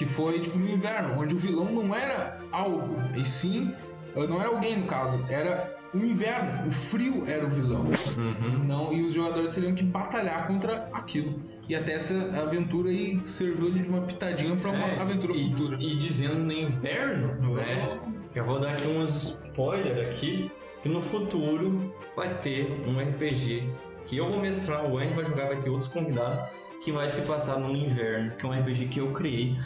que 0.03 0.07
foi 0.07 0.41
tipo 0.41 0.59
no 0.59 0.69
inverno, 0.69 1.21
onde 1.21 1.35
o 1.35 1.39
vilão 1.39 1.67
não 1.67 1.95
era 1.95 2.41
algo, 2.51 2.97
e 3.17 3.25
sim, 3.25 3.73
não 4.17 4.41
era 4.41 4.49
alguém 4.49 4.77
no 4.77 4.87
caso, 4.87 5.25
era 5.29 5.77
o 5.95 5.99
inverno, 5.99 6.67
o 6.67 6.71
frio 6.71 7.25
era 7.27 7.45
o 7.47 7.49
vilão. 7.49 7.85
Uhum. 8.17 8.65
Não, 8.65 8.93
e 8.93 9.03
os 9.03 9.15
jogadores 9.15 9.55
teriam 9.55 9.75
que 9.75 9.85
batalhar 9.85 10.47
contra 10.47 10.89
aquilo. 10.93 11.41
E 11.69 11.77
até 11.77 11.93
essa 11.93 12.15
aventura 12.41 12.89
aí 12.89 13.23
serviu 13.23 13.71
de 13.71 13.83
uma 13.83 14.01
pitadinha 14.01 14.57
pra 14.57 14.71
uma 14.71 14.87
É, 14.87 15.01
aventura 15.01 15.35
e, 15.35 15.51
futura. 15.51 15.77
E 15.79 15.95
dizendo 15.95 16.37
no 16.37 16.53
inverno, 16.53 17.55
né? 17.55 18.01
Eu 18.35 18.45
vou 18.45 18.59
dar 18.59 18.73
aqui 18.73 18.89
uns 18.89 19.41
spoilers 19.45 20.09
aqui, 20.09 20.51
que 20.83 20.89
no 20.89 21.01
futuro 21.03 21.95
vai 22.17 22.35
ter 22.41 22.67
um 22.89 22.99
RPG 22.99 23.69
que 24.07 24.17
eu 24.17 24.31
vou 24.31 24.41
mestrar, 24.41 24.85
o 24.85 24.99
Andy 24.99 25.13
vai 25.15 25.25
jogar, 25.27 25.47
vai 25.47 25.57
ter 25.57 25.71
outros 25.71 25.89
convidados, 25.89 26.43
que 26.83 26.91
vai 26.91 27.09
se 27.09 27.23
passar 27.23 27.59
no 27.59 27.77
inverno, 27.77 28.33
que 28.33 28.45
é 28.45 28.49
um 28.49 28.53
RPG 28.53 28.89
que 28.89 28.99
eu 28.99 29.13
criei. 29.13 29.57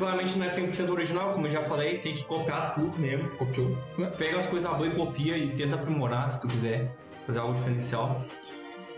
Claramente 0.00 0.38
não 0.38 0.46
é 0.46 0.48
100% 0.48 0.88
original, 0.88 1.34
como 1.34 1.46
eu 1.46 1.50
já 1.50 1.62
falei, 1.64 1.98
tem 1.98 2.14
que 2.14 2.24
copiar 2.24 2.74
tudo 2.74 2.98
mesmo. 2.98 3.28
Copiou. 3.36 3.76
Pega 4.16 4.38
as 4.38 4.46
coisas 4.46 4.74
boas 4.74 4.90
e 4.90 4.96
copia 4.96 5.36
e 5.36 5.50
tenta 5.50 5.74
aprimorar 5.74 6.30
se 6.30 6.40
tu 6.40 6.48
quiser 6.48 6.90
fazer 7.26 7.40
algo 7.40 7.52
diferencial. 7.52 8.18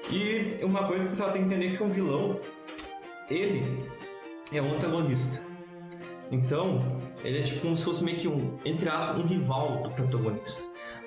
E 0.08 0.60
uma 0.62 0.86
coisa 0.86 1.00
que 1.04 1.08
o 1.08 1.10
pessoal 1.10 1.32
tem 1.32 1.42
que 1.42 1.52
entender 1.52 1.74
é 1.74 1.76
que 1.76 1.82
um 1.82 1.88
vilão, 1.88 2.38
ele 3.28 3.90
é 4.52 4.62
um 4.62 4.74
antagonista. 4.76 5.42
Então, 6.30 7.00
ele 7.24 7.40
é 7.40 7.42
tipo 7.42 7.62
como 7.62 7.76
se 7.76 7.82
fosse 7.82 8.04
meio 8.04 8.18
que 8.18 8.28
um, 8.28 8.56
entre 8.64 8.88
aspas, 8.88 9.16
um 9.16 9.26
rival 9.26 9.82
do 9.82 9.90
protagonista. 9.90 10.62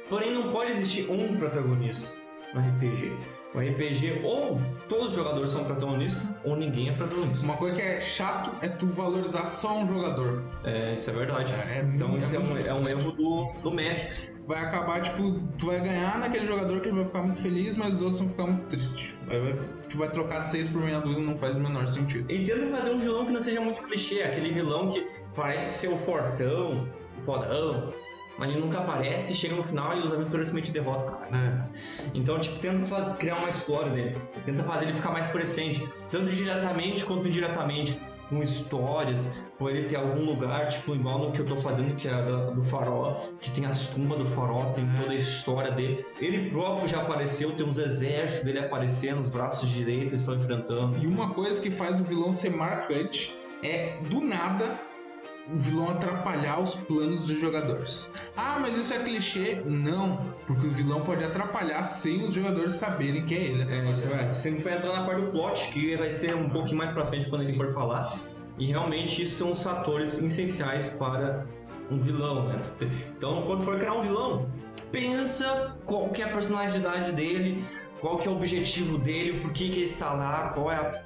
Porém, 0.10 0.34
não 0.34 0.52
pode 0.52 0.72
existir 0.72 1.10
um 1.10 1.38
protagonista 1.38 2.18
no 2.54 2.60
RPG. 2.60 3.14
O 3.56 3.60
RPG, 3.60 4.22
ou 4.24 4.60
todos 4.90 5.12
os 5.12 5.16
jogadores 5.16 5.52
são 5.52 5.64
protagonistas, 5.64 6.28
ou 6.44 6.58
ninguém 6.58 6.90
é 6.90 6.92
protagonista. 6.92 7.46
Uma 7.46 7.56
coisa 7.56 7.76
que 7.78 7.82
é 7.82 8.00
chato 8.02 8.52
é 8.62 8.68
tu 8.68 8.86
valorizar 8.88 9.46
só 9.46 9.78
um 9.78 9.88
jogador. 9.88 10.44
É, 10.66 10.94
isso 10.94 11.10
é 11.10 11.14
verdade. 11.14 11.54
É, 11.54 11.82
então, 11.82 12.16
é 12.16 12.20
isso 12.20 12.36
é 12.36 12.40
um, 12.40 12.58
é 12.58 12.74
um 12.74 12.88
erro 12.88 13.12
do, 13.14 13.54
do 13.64 13.72
mestre. 13.72 14.36
Vai 14.46 14.64
acabar, 14.64 15.02
tipo, 15.02 15.40
tu 15.58 15.68
vai 15.68 15.80
ganhar 15.80 16.20
naquele 16.20 16.46
jogador 16.46 16.82
que 16.82 16.90
ele 16.90 16.98
vai 16.98 17.06
ficar 17.06 17.22
muito 17.22 17.40
feliz, 17.40 17.76
mas 17.76 17.96
os 17.96 18.02
outros 18.02 18.20
vão 18.20 18.30
ficar 18.30 18.46
muito 18.46 18.68
tristes. 18.68 19.16
Aí 19.30 19.40
vai, 19.40 19.54
tu 19.90 19.98
vai 19.98 20.10
trocar 20.12 20.42
seis 20.42 20.68
por 20.68 20.82
meia 20.82 21.00
dúzia 21.00 21.24
não 21.24 21.38
faz 21.38 21.58
o 21.58 21.62
menor 21.62 21.88
sentido. 21.88 22.30
E 22.30 22.44
tenta 22.44 22.68
fazer 22.68 22.92
um 22.92 23.00
vilão 23.00 23.26
que 23.26 23.32
não 23.32 23.40
seja 23.40 23.62
muito 23.62 23.82
clichê, 23.82 24.22
aquele 24.22 24.54
vilão 24.54 24.90
que 24.90 25.08
parece 25.34 25.80
ser 25.80 25.88
o 25.88 25.98
fortão, 25.98 26.88
o 27.18 27.22
fodão, 27.24 27.92
mas 28.38 28.50
ele 28.52 28.60
nunca 28.60 28.80
aparece, 28.80 29.34
chega 29.36 29.56
no 29.56 29.64
final 29.64 29.96
e 29.98 30.02
os 30.02 30.12
aventureiros 30.14 30.50
simplesmente 30.50 30.72
derrotam 30.72 31.08
o 31.08 31.20
cara. 31.20 31.38
É. 31.38 32.10
Então, 32.14 32.40
tipo, 32.40 32.60
tenta 32.60 32.86
faz- 32.86 33.14
criar 33.16 33.36
uma 33.38 33.50
história 33.50 33.92
dele, 33.92 34.16
tenta 34.46 34.64
fazer 34.64 34.86
ele 34.86 34.94
ficar 34.94 35.12
mais 35.12 35.28
presente, 35.28 35.88
tanto 36.10 36.30
diretamente 36.32 37.04
quanto 37.06 37.28
indiretamente, 37.28 38.00
com 38.30 38.42
histórias, 38.42 39.32
com 39.60 39.70
ele 39.70 39.88
ter 39.88 39.98
algum 39.98 40.26
lugar, 40.26 40.68
tipo, 40.68 40.96
igual 40.96 41.20
no 41.20 41.32
que 41.32 41.40
eu 41.40 41.46
tô 41.46 41.56
fazendo, 41.58 41.96
que 41.96 42.08
é 42.08 42.12
da- 42.12 42.50
do 42.50 42.64
farol, 42.64 43.30
que 43.40 43.52
tem 43.52 43.68
as 43.68 43.86
tumbas 43.86 44.18
do 44.18 44.26
farol, 44.26 44.72
tem 44.74 44.84
toda 45.00 45.12
a 45.12 45.16
história 45.16 45.70
dele. 45.72 46.04
Ele 46.20 46.50
próprio 46.50 46.88
já 46.88 47.02
apareceu, 47.04 47.52
tem 47.52 47.68
os 47.68 47.78
exércitos 47.78 48.44
dele 48.44 48.60
aparecendo, 48.66 49.22
os 49.22 49.30
braços 49.30 49.70
direitos 49.70 50.14
estão 50.22 50.34
enfrentando. 50.36 50.98
E 50.98 51.06
uma 51.06 51.36
coisa 51.36 51.62
que 51.62 51.70
faz 51.70 52.00
o 52.00 52.04
vilão 52.04 52.34
ser 52.34 52.50
marcante 52.50 53.32
é, 53.62 53.98
do 54.10 54.20
nada, 54.22 54.80
o 55.52 55.58
vilão 55.58 55.90
atrapalhar 55.90 56.60
os 56.60 56.76
planos 56.76 57.28
dos 57.28 57.40
jogadores. 57.40 58.12
Ah, 58.36 58.58
mas 58.60 58.76
isso 58.76 58.94
é 58.94 59.00
clichê? 59.00 59.62
Não, 59.66 60.18
porque 60.48 60.66
o 60.66 60.72
vilão 60.72 61.02
pode 61.02 61.24
atrapalhar 61.24 61.84
sem 61.84 62.26
os 62.26 62.34
jogadores 62.34 62.74
saberem 62.74 63.26
que 63.26 63.36
é 63.36 63.44
ele. 63.44 63.64
É, 63.64 63.90
isso 63.90 64.08
vai, 64.08 64.32
gente 64.32 64.64
vai 64.64 64.78
entrar 64.78 64.94
na 64.94 65.06
parte 65.06 65.22
do 65.22 65.32
plot, 65.32 65.70
que 65.70 65.96
vai 65.96 66.10
ser 66.10 66.36
um 66.36 66.50
pouquinho 66.50 66.78
mais 66.78 66.90
pra 66.90 67.06
frente 67.06 67.30
quando 67.30 67.42
ele 67.42 67.54
for 67.54 67.74
falar. 67.74 68.12
E 68.58 68.68
realmente 68.68 69.22
isso 69.22 69.38
são 69.38 69.52
os 69.52 69.62
fatores 69.62 70.18
essenciais 70.22 70.90
para 70.90 71.46
um 71.92 72.00
vilão, 72.00 72.48
né? 72.48 72.62
Então, 73.16 73.44
quando 73.44 73.64
for 73.64 73.78
criar 73.78 73.94
um 73.94 74.02
vilão, 74.02 74.50
pensa 74.92 75.76
qual 75.86 76.10
que 76.10 76.22
é 76.22 76.26
a 76.26 76.30
personalidade 76.30 77.12
dele, 77.12 77.64
qual 78.00 78.18
que 78.18 78.28
é 78.28 78.32
o 78.32 78.36
objetivo 78.36 78.98
dele, 78.98 79.40
por 79.42 79.52
que, 79.52 79.70
que 79.70 79.76
ele 79.76 79.84
está 79.84 80.14
lá, 80.14 80.50
qual 80.50 80.72
é 80.72 80.76
a, 80.76 81.04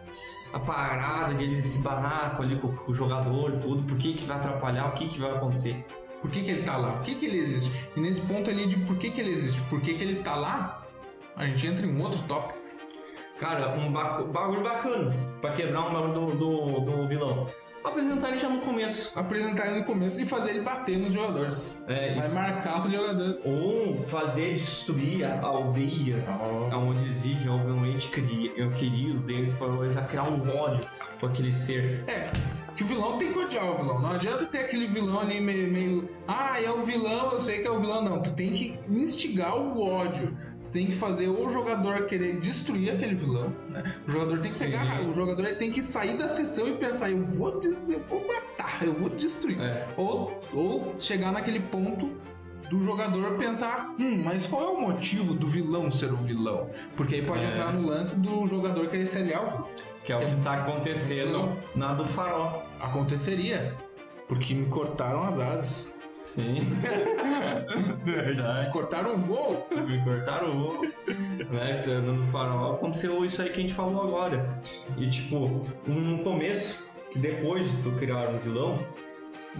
a 0.51 0.59
parada 0.59 1.33
dele, 1.33 1.57
esse 1.57 1.79
barraco 1.79 2.41
ali 2.41 2.57
com, 2.59 2.73
o 2.87 2.93
jogador 2.93 3.53
e 3.55 3.57
tudo, 3.59 3.83
por 3.83 3.97
que, 3.97 4.13
que 4.13 4.25
vai 4.25 4.37
atrapalhar, 4.37 4.87
o 4.87 4.91
que, 4.93 5.07
que 5.07 5.19
vai 5.19 5.31
acontecer. 5.31 5.85
Por 6.21 6.29
que, 6.31 6.41
que 6.43 6.51
ele 6.51 6.63
tá 6.63 6.75
lá? 6.75 6.93
Por 6.93 7.03
que, 7.03 7.15
que 7.15 7.25
ele 7.25 7.37
existe? 7.37 7.71
E 7.95 7.99
nesse 7.99 8.21
ponto 8.21 8.49
ali 8.49 8.67
de 8.67 8.75
por 8.77 8.97
que, 8.97 9.09
que 9.11 9.21
ele 9.21 9.31
existe, 9.31 9.61
por 9.69 9.79
que, 9.79 9.93
que 9.93 10.03
ele 10.03 10.15
tá 10.21 10.35
lá, 10.35 10.83
a 11.35 11.45
gente 11.45 11.65
entra 11.65 11.85
em 11.85 11.95
um 11.95 12.01
outro 12.01 12.21
tópico. 12.23 12.59
Cara, 13.39 13.69
um 13.77 13.89
ba- 13.91 14.21
bagulho 14.23 14.61
bacana 14.63 15.15
pra 15.39 15.53
quebrar 15.53 15.87
um 15.87 15.93
bagulho 15.93 16.13
do, 16.13 16.35
do, 16.35 16.79
do 16.81 17.07
vilão. 17.07 17.47
Apresentar 17.89 18.29
ele 18.29 18.39
já 18.39 18.49
no 18.49 18.61
começo. 18.61 19.11
Apresentar 19.19 19.67
ele 19.67 19.79
no 19.79 19.85
começo 19.85 20.21
e 20.21 20.25
fazer 20.25 20.51
ele 20.51 20.61
bater 20.61 20.97
nos 20.97 21.11
jogadores. 21.11 21.83
É, 21.87 22.15
Vai 22.15 22.25
isso. 22.25 22.35
marcar 22.35 22.81
os 22.81 22.91
jogadores. 22.91 23.41
Ou 23.45 24.01
fazer 24.03 24.53
destruir 24.55 25.25
a 25.25 25.41
aldeia 25.45 26.23
onde 26.73 26.99
eles 27.03 27.23
vivem, 27.23 27.49
obviamente, 27.49 28.07
cri- 28.09 28.51
o 28.61 28.71
querido 28.71 29.19
deles, 29.19 29.53
para 29.53 29.67
eles 29.85 29.95
criar 30.09 30.23
um 30.23 30.49
ódio 30.57 30.83
com 31.19 31.25
aquele 31.25 31.51
ser. 31.51 32.03
É, 32.07 32.31
que 32.75 32.83
o 32.83 32.87
vilão 32.87 33.17
tem 33.17 33.33
que 33.33 33.39
odiar 33.39 33.65
o 33.71 33.77
vilão. 33.77 33.99
Não 34.01 34.11
adianta 34.11 34.45
ter 34.45 34.59
aquele 34.59 34.87
vilão 34.87 35.19
ali 35.19 35.41
meio, 35.41 35.69
meio. 35.71 36.09
Ah, 36.27 36.61
é 36.61 36.71
o 36.71 36.81
vilão, 36.81 37.31
eu 37.33 37.39
sei 37.41 37.59
que 37.59 37.67
é 37.67 37.71
o 37.71 37.79
vilão. 37.79 38.01
Não, 38.03 38.21
tu 38.21 38.33
tem 38.35 38.53
que 38.53 38.79
instigar 38.89 39.57
o 39.57 39.81
ódio. 39.81 40.37
Tem 40.71 40.85
que 40.87 40.93
fazer 40.93 41.27
o 41.29 41.49
jogador 41.49 42.05
querer 42.05 42.37
destruir 42.39 42.91
aquele 42.91 43.15
vilão. 43.15 43.53
Né? 43.69 43.83
O 44.07 44.11
jogador 44.11 44.39
tem 44.39 44.51
que 44.51 44.59
pegar. 44.59 45.01
O 45.01 45.11
jogador 45.13 45.45
tem 45.55 45.71
que 45.71 45.81
sair 45.81 46.15
da 46.17 46.27
sessão 46.27 46.67
e 46.67 46.73
pensar: 46.77 47.09
eu 47.11 47.25
vou, 47.25 47.59
des- 47.59 47.89
eu 47.89 47.99
vou 48.09 48.27
matar, 48.27 48.85
eu 48.85 48.93
vou 48.93 49.09
destruir. 49.09 49.59
É. 49.59 49.87
Ou, 49.97 50.39
ou 50.53 50.95
chegar 50.99 51.31
naquele 51.31 51.59
ponto 51.59 52.11
do 52.69 52.83
jogador 52.83 53.35
pensar, 53.37 53.95
hum, 53.99 54.21
mas 54.23 54.45
qual 54.45 54.61
é 54.61 54.67
o 54.77 54.79
motivo 54.79 55.33
do 55.33 55.47
vilão 55.47 55.89
ser 55.89 56.13
o 56.13 56.17
vilão? 56.17 56.69
Porque 56.95 57.15
aí 57.15 57.25
pode 57.25 57.43
É. 57.43 57.49
entrar 57.49 57.73
no 57.73 57.87
lance 57.87 58.19
do 58.19 58.45
jogador 58.45 58.87
querer 58.89 59.07
se 59.07 59.17
aliar 59.17 59.39
ao 59.41 59.47
vilão. 59.47 59.69
Que 60.03 60.13
é 60.13 60.17
o 60.17 60.19
que 60.27 60.35
tá 60.43 60.53
acontecendo 60.53 61.51
na 61.75 61.93
do 61.93 62.05
farol. 62.05 62.63
Aconteceria, 62.79 63.75
porque 64.27 64.53
me 64.53 64.67
cortaram 64.67 65.23
as 65.23 65.39
asas. 65.39 65.98
Sim. 66.35 66.61
Verdade. 68.05 68.71
Cortaram 68.71 69.15
o 69.15 69.17
voo. 69.17 69.67
Me 69.71 69.99
cortaram 70.03 70.49
o 70.49 70.65
ovo, 70.67 70.85
né? 70.85 71.81
No 72.05 72.27
farol 72.27 72.75
aconteceu 72.75 73.25
isso 73.25 73.41
aí 73.41 73.49
que 73.49 73.59
a 73.59 73.61
gente 73.61 73.73
falou 73.73 74.03
agora. 74.03 74.47
E 74.97 75.09
tipo, 75.09 75.61
um 75.87 76.23
começo, 76.23 76.83
que 77.11 77.17
depois 77.17 77.69
de 77.69 77.81
tu 77.81 77.91
criar 77.93 78.29
um 78.29 78.37
vilão, 78.37 78.77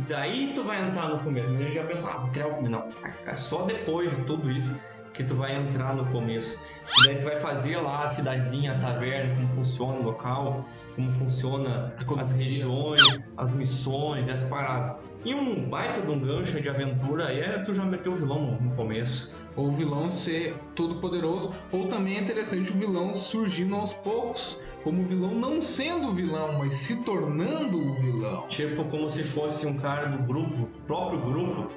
daí 0.08 0.54
tu 0.54 0.64
vai 0.64 0.88
entrar 0.88 1.10
no 1.10 1.20
começo. 1.20 1.50
Mas 1.50 1.62
a 1.62 1.64
gente 1.64 1.76
já 1.76 1.84
pensa, 1.84 2.12
ah, 2.12 2.18
vou 2.18 2.30
criar 2.30 2.50
vilão. 2.50 2.70
Não, 2.70 2.90
é 3.26 3.36
só 3.36 3.64
depois 3.64 4.16
de 4.16 4.24
tudo 4.26 4.52
isso 4.52 4.80
que 5.20 5.26
tu 5.26 5.36
vai 5.36 5.54
entrar 5.54 5.94
no 5.94 6.06
começo. 6.06 6.58
E 7.02 7.06
daí 7.06 7.18
tu 7.18 7.26
vai 7.26 7.38
fazer 7.42 7.76
lá 7.76 8.06
a 8.06 8.08
cidadezinha, 8.08 8.72
a 8.72 8.76
taverna, 8.80 9.36
como 9.36 9.48
funciona 9.50 10.00
o 10.00 10.04
local, 10.04 10.64
como 10.96 11.12
funciona 11.16 11.94
as 12.18 12.32
regiões, 12.32 13.02
as 13.36 13.54
missões 13.54 14.30
e 14.30 14.32
as 14.32 14.44
paradas. 14.44 14.96
E 15.26 15.36
um 15.36 15.68
baita 15.70 16.00
de 16.00 16.10
um 16.10 16.18
gancho 16.18 16.62
de 16.62 16.70
aventura 16.70 17.28
aí 17.28 17.42
é 17.42 17.60
tu 17.60 17.74
já 17.74 17.84
meteu 17.84 18.14
o 18.14 18.16
vilão 18.16 18.40
no- 18.40 18.62
no 18.62 18.76
começo. 18.78 19.36
Ou 19.58 19.68
o 19.68 19.72
vilão 19.74 20.10
ser 20.10 20.56
todo 20.74 20.96
poderoso, 21.02 21.54
ou 21.70 21.88
também 21.88 22.16
é 22.16 22.22
interessante 22.22 22.72
o 22.72 22.74
vilão 22.74 23.14
surgindo 23.14 23.76
aos 23.76 23.92
poucos, 23.92 24.62
como 24.86 25.02
o 25.02 25.06
vilão 25.06 25.32
não 25.32 25.62
sendo 25.62 26.08
o 26.08 26.14
vilão, 26.14 26.58
mas 26.60 26.76
se 26.76 27.04
tornando 27.04 27.78
o 27.78 27.94
vilão. 27.96 28.48
Tipo, 28.48 28.86
como 28.86 29.10
se 29.10 29.22
fosse 29.24 29.68
um 29.68 29.78
cara 29.78 30.06
do 30.08 30.20
grupo, 30.24 30.70
próprio 30.88 31.20
grupo, 31.20 31.68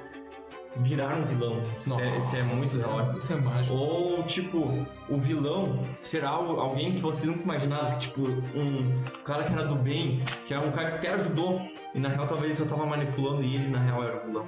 virar 0.77 1.15
um 1.17 1.25
vilão. 1.25 1.61
Isso, 1.77 1.99
é, 1.99 2.17
isso 2.17 2.35
é 2.35 2.43
muito 2.43 2.77
da 2.77 2.87
hora. 2.87 3.17
Isso 3.17 3.33
é 3.33 3.35
mágico. 3.35 3.75
Ou, 3.75 4.23
tipo, 4.23 4.85
o 5.09 5.17
vilão 5.17 5.79
será 6.01 6.29
al- 6.29 6.59
alguém 6.59 6.93
que 6.93 7.01
vocês 7.01 7.27
nunca 7.27 7.43
imaginaram, 7.43 7.91
que, 7.93 8.07
tipo, 8.07 8.21
um 8.55 9.03
cara 9.23 9.43
que 9.43 9.53
era 9.53 9.65
do 9.65 9.75
bem, 9.75 10.23
que 10.45 10.53
era 10.53 10.65
um 10.65 10.71
cara 10.71 10.91
que 10.91 10.95
até 10.97 11.13
ajudou, 11.13 11.61
e 11.93 11.99
na 11.99 12.09
real 12.09 12.25
talvez 12.27 12.59
eu 12.59 12.65
tava 12.65 12.85
manipulando 12.85 13.43
e 13.43 13.55
ele 13.55 13.69
na 13.69 13.79
real 13.79 14.03
era 14.03 14.17
o 14.23 14.27
vilão. 14.27 14.45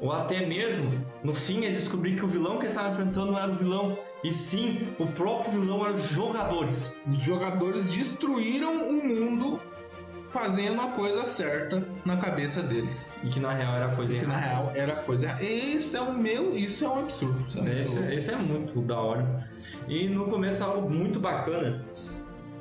Ou 0.00 0.12
até 0.12 0.44
mesmo, 0.44 0.90
no 1.22 1.34
fim, 1.34 1.64
eles 1.64 1.78
descobrir 1.78 2.16
que 2.16 2.24
o 2.24 2.28
vilão 2.28 2.52
que 2.56 2.62
eles 2.64 2.70
estavam 2.72 2.90
enfrentando 2.92 3.32
não 3.32 3.38
era 3.38 3.52
o 3.52 3.54
vilão, 3.54 3.96
e 4.24 4.32
sim, 4.32 4.88
o 4.98 5.06
próprio 5.06 5.60
vilão 5.60 5.84
eram 5.84 5.94
os 5.94 6.08
jogadores. 6.10 6.96
Os 7.08 7.18
jogadores 7.18 7.88
destruíram 7.88 8.88
o 8.88 8.92
mundo 8.94 9.60
fazendo 10.32 10.80
a 10.80 10.88
coisa 10.88 11.24
certa 11.26 11.86
na 12.04 12.16
cabeça 12.16 12.62
deles. 12.62 13.18
E 13.22 13.28
que 13.28 13.38
na 13.38 13.52
real 13.52 13.74
era 13.74 13.86
a 13.86 13.94
coisa 13.96 14.16
Que 14.16 14.26
na 14.26 14.34
errada. 14.34 14.46
real 14.48 14.72
era 14.74 14.96
coisa. 15.02 15.36
Esse 15.42 15.96
é 15.96 16.00
o 16.00 16.12
meu, 16.14 16.56
isso 16.56 16.84
é 16.84 16.88
um 16.88 17.00
absurdo. 17.00 17.50
Sabe? 17.50 17.78
Esse, 17.78 17.98
esse 18.14 18.30
é 18.32 18.36
muito 18.36 18.80
da 18.80 18.98
hora. 18.98 19.46
E 19.86 20.08
no 20.08 20.26
começo 20.28 20.62
é 20.62 20.66
algo 20.66 20.88
muito 20.88 21.20
bacana. 21.20 21.84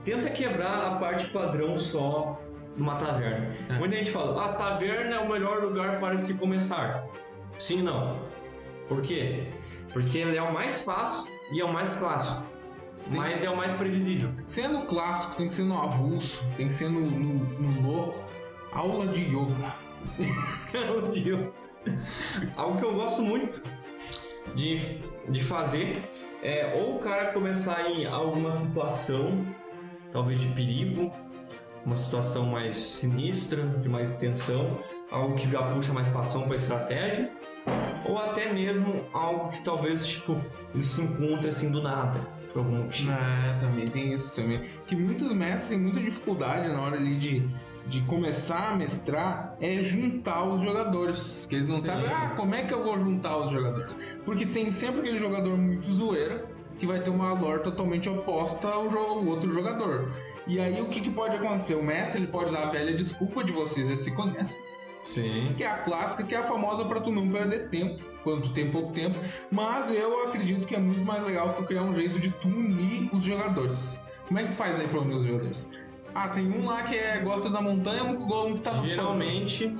Tenta 0.03 0.29
quebrar 0.29 0.85
a 0.87 0.95
parte 0.95 1.27
padrão 1.27 1.77
só 1.77 2.41
numa 2.75 2.95
taverna. 2.95 3.55
É. 3.69 3.73
Muita 3.77 3.95
gente 3.95 4.11
fala, 4.11 4.45
a 4.45 4.53
taverna 4.53 5.15
é 5.15 5.19
o 5.19 5.29
melhor 5.29 5.61
lugar 5.63 5.99
para 5.99 6.17
se 6.17 6.33
começar. 6.33 7.05
Sim 7.57 7.79
e 7.79 7.83
não. 7.83 8.19
Por 8.87 9.01
quê? 9.01 9.47
Porque 9.93 10.17
ele 10.17 10.35
é 10.37 10.41
o 10.41 10.53
mais 10.53 10.81
fácil 10.81 11.31
e 11.53 11.61
é 11.61 11.65
o 11.65 11.71
mais 11.71 11.95
clássico. 11.95 12.43
Sim. 13.10 13.17
Mas 13.17 13.43
é 13.43 13.50
o 13.50 13.58
mais 13.58 13.72
previsível. 13.74 14.29
Tem 14.36 14.46
que 14.46 14.51
ser 14.51 14.67
no 14.67 14.86
clássico, 14.86 15.36
tem 15.36 15.48
que 15.48 15.53
ser 15.53 15.63
no 15.63 15.77
avulso, 15.77 16.43
tem 16.55 16.67
que 16.67 16.74
ser 16.74 16.89
no, 16.89 17.01
no, 17.01 17.34
no 17.60 17.81
louco. 17.89 18.20
Aula 18.72 19.08
de 19.08 19.22
yoga. 19.22 19.75
Meu 20.74 21.01
Deus. 21.10 21.53
Algo 22.55 22.77
que 22.77 22.86
eu 22.86 22.93
gosto 22.93 23.22
muito 23.22 23.63
de, 24.55 24.77
de 25.29 25.43
fazer 25.43 26.03
é 26.43 26.74
ou 26.75 26.96
o 26.96 27.00
cara 27.00 27.34
começar 27.34 27.89
em 27.89 28.05
alguma 28.05 28.51
situação, 28.51 29.46
talvez 30.12 30.39
de 30.39 30.48
perigo, 30.50 31.12
uma 31.86 31.96
situação 31.96 32.46
mais 32.46 32.77
sinistra, 32.77 33.65
de 33.67 33.89
mais 33.89 34.12
tensão, 34.17 34.79
algo 35.10 35.36
que 35.36 35.50
já 35.50 35.62
puxa 35.63 35.93
mais 35.93 36.08
passão 36.10 36.43
para 36.43 36.55
estratégia, 36.55 37.31
ou 38.05 38.17
até 38.17 38.51
mesmo 38.51 39.05
algo 39.13 39.50
que 39.50 39.62
talvez 39.62 40.05
tipo 40.05 40.41
ele 40.74 40.81
se 40.81 41.01
encontre 41.01 41.50
assim 41.50 41.72
do 41.72 41.81
nada, 41.81 42.20
por 42.53 42.60
algum 42.60 42.84
motivo. 42.84 43.12
É, 43.12 43.58
também 43.60 43.88
tem 43.88 44.13
isso 44.13 44.34
também. 44.34 44.62
Que 44.88 44.96
muitos 44.96 45.31
mestres 45.34 45.70
têm 45.70 45.79
muita 45.79 46.00
dificuldade 46.00 46.67
na 46.70 46.81
hora 46.81 46.98
ali 46.98 47.15
de, 47.15 47.48
de 47.88 48.01
começar 48.01 48.72
a 48.72 48.75
mestrar 48.75 49.55
é 49.60 49.79
juntar 49.81 50.43
os 50.43 50.62
jogadores. 50.62 51.46
Que 51.50 51.55
eles 51.55 51.67
não 51.67 51.77
Sim. 51.81 51.88
sabem, 51.88 52.08
ah, 52.08 52.34
como 52.36 52.53
é 52.55 52.63
que 52.63 52.74
eu 52.74 52.84
vou 52.84 52.98
juntar 53.00 53.38
os 53.38 53.51
jogadores? 53.51 53.96
Porque 54.25 54.46
tem 54.46 54.70
sempre 54.72 55.01
aquele 55.01 55.20
jogador 55.20 55.58
muito 55.58 55.89
zoeira 55.91 56.46
que 56.79 56.88
vai 56.88 57.00
ter 57.00 57.12
uma 57.12 57.31
lore 57.34 57.62
totalmente 57.62 58.10
oposta 58.10 58.67
ao 58.67 58.88
jo- 58.89 58.98
ao 58.98 59.24
outro 59.25 59.53
jogador. 59.53 60.12
E 60.48 60.60
aí 60.60 60.81
o 60.81 60.86
que, 60.88 61.00
que 61.00 61.12
pode 61.12 61.36
acontecer? 61.38 61.75
O 61.75 61.84
mestre 61.84 62.20
ele 62.20 62.27
pode 62.27 62.46
usar 62.46 62.63
a 62.63 62.72
velha 62.72 62.93
desculpa 62.96 63.43
de 63.43 63.51
vocês, 63.51 63.86
eles 63.88 64.00
se 64.00 64.15
conhecem 64.15 64.60
Sim. 65.03 65.53
que 65.58 65.63
é 65.63 65.67
a 65.67 65.77
clássica, 65.77 66.24
que 66.24 66.36
é 66.36 66.38
a 66.39 66.43
famosa 66.43 66.86
pra 66.86 67.00
tu 67.00 67.12
não 67.12 67.29
perder 67.29 67.70
tempo, 67.70 68.03
quando 68.24 68.43
tu 68.43 68.53
tem 68.53 68.70
pouco 68.70 68.93
tempo. 68.93 69.20
Mas 69.50 69.91
eu 69.91 70.27
acredito 70.27 70.67
que 70.67 70.75
é 70.75 70.79
muito 70.79 71.03
mais 71.03 71.24
legal 71.24 71.53
tu 71.53 71.63
criar 71.63 71.84
um 71.84 71.96
jeito 71.96 72.20
de 72.20 72.31
tu 72.31 72.48
unir 72.48 73.10
os 73.13 73.24
jogadores. 73.24 74.05
Como 74.27 74.39
é 74.39 74.43
que 74.46 74.53
faz 74.53 74.79
aí 74.79 74.88
pra 74.88 75.00
unir 75.00 75.15
os 75.15 75.25
jogadores? 75.25 75.72
Ah, 76.13 76.27
tem 76.29 76.51
um 76.51 76.65
lá 76.65 76.84
que 76.84 76.96
é, 76.96 77.20
gosta 77.20 77.50
da 77.50 77.62
montanha, 77.62 78.03
um, 78.03 78.48
um 78.48 78.55
que 78.55 78.62
tá 78.62 78.74
no 78.74 78.86
Geralmente 78.86 79.74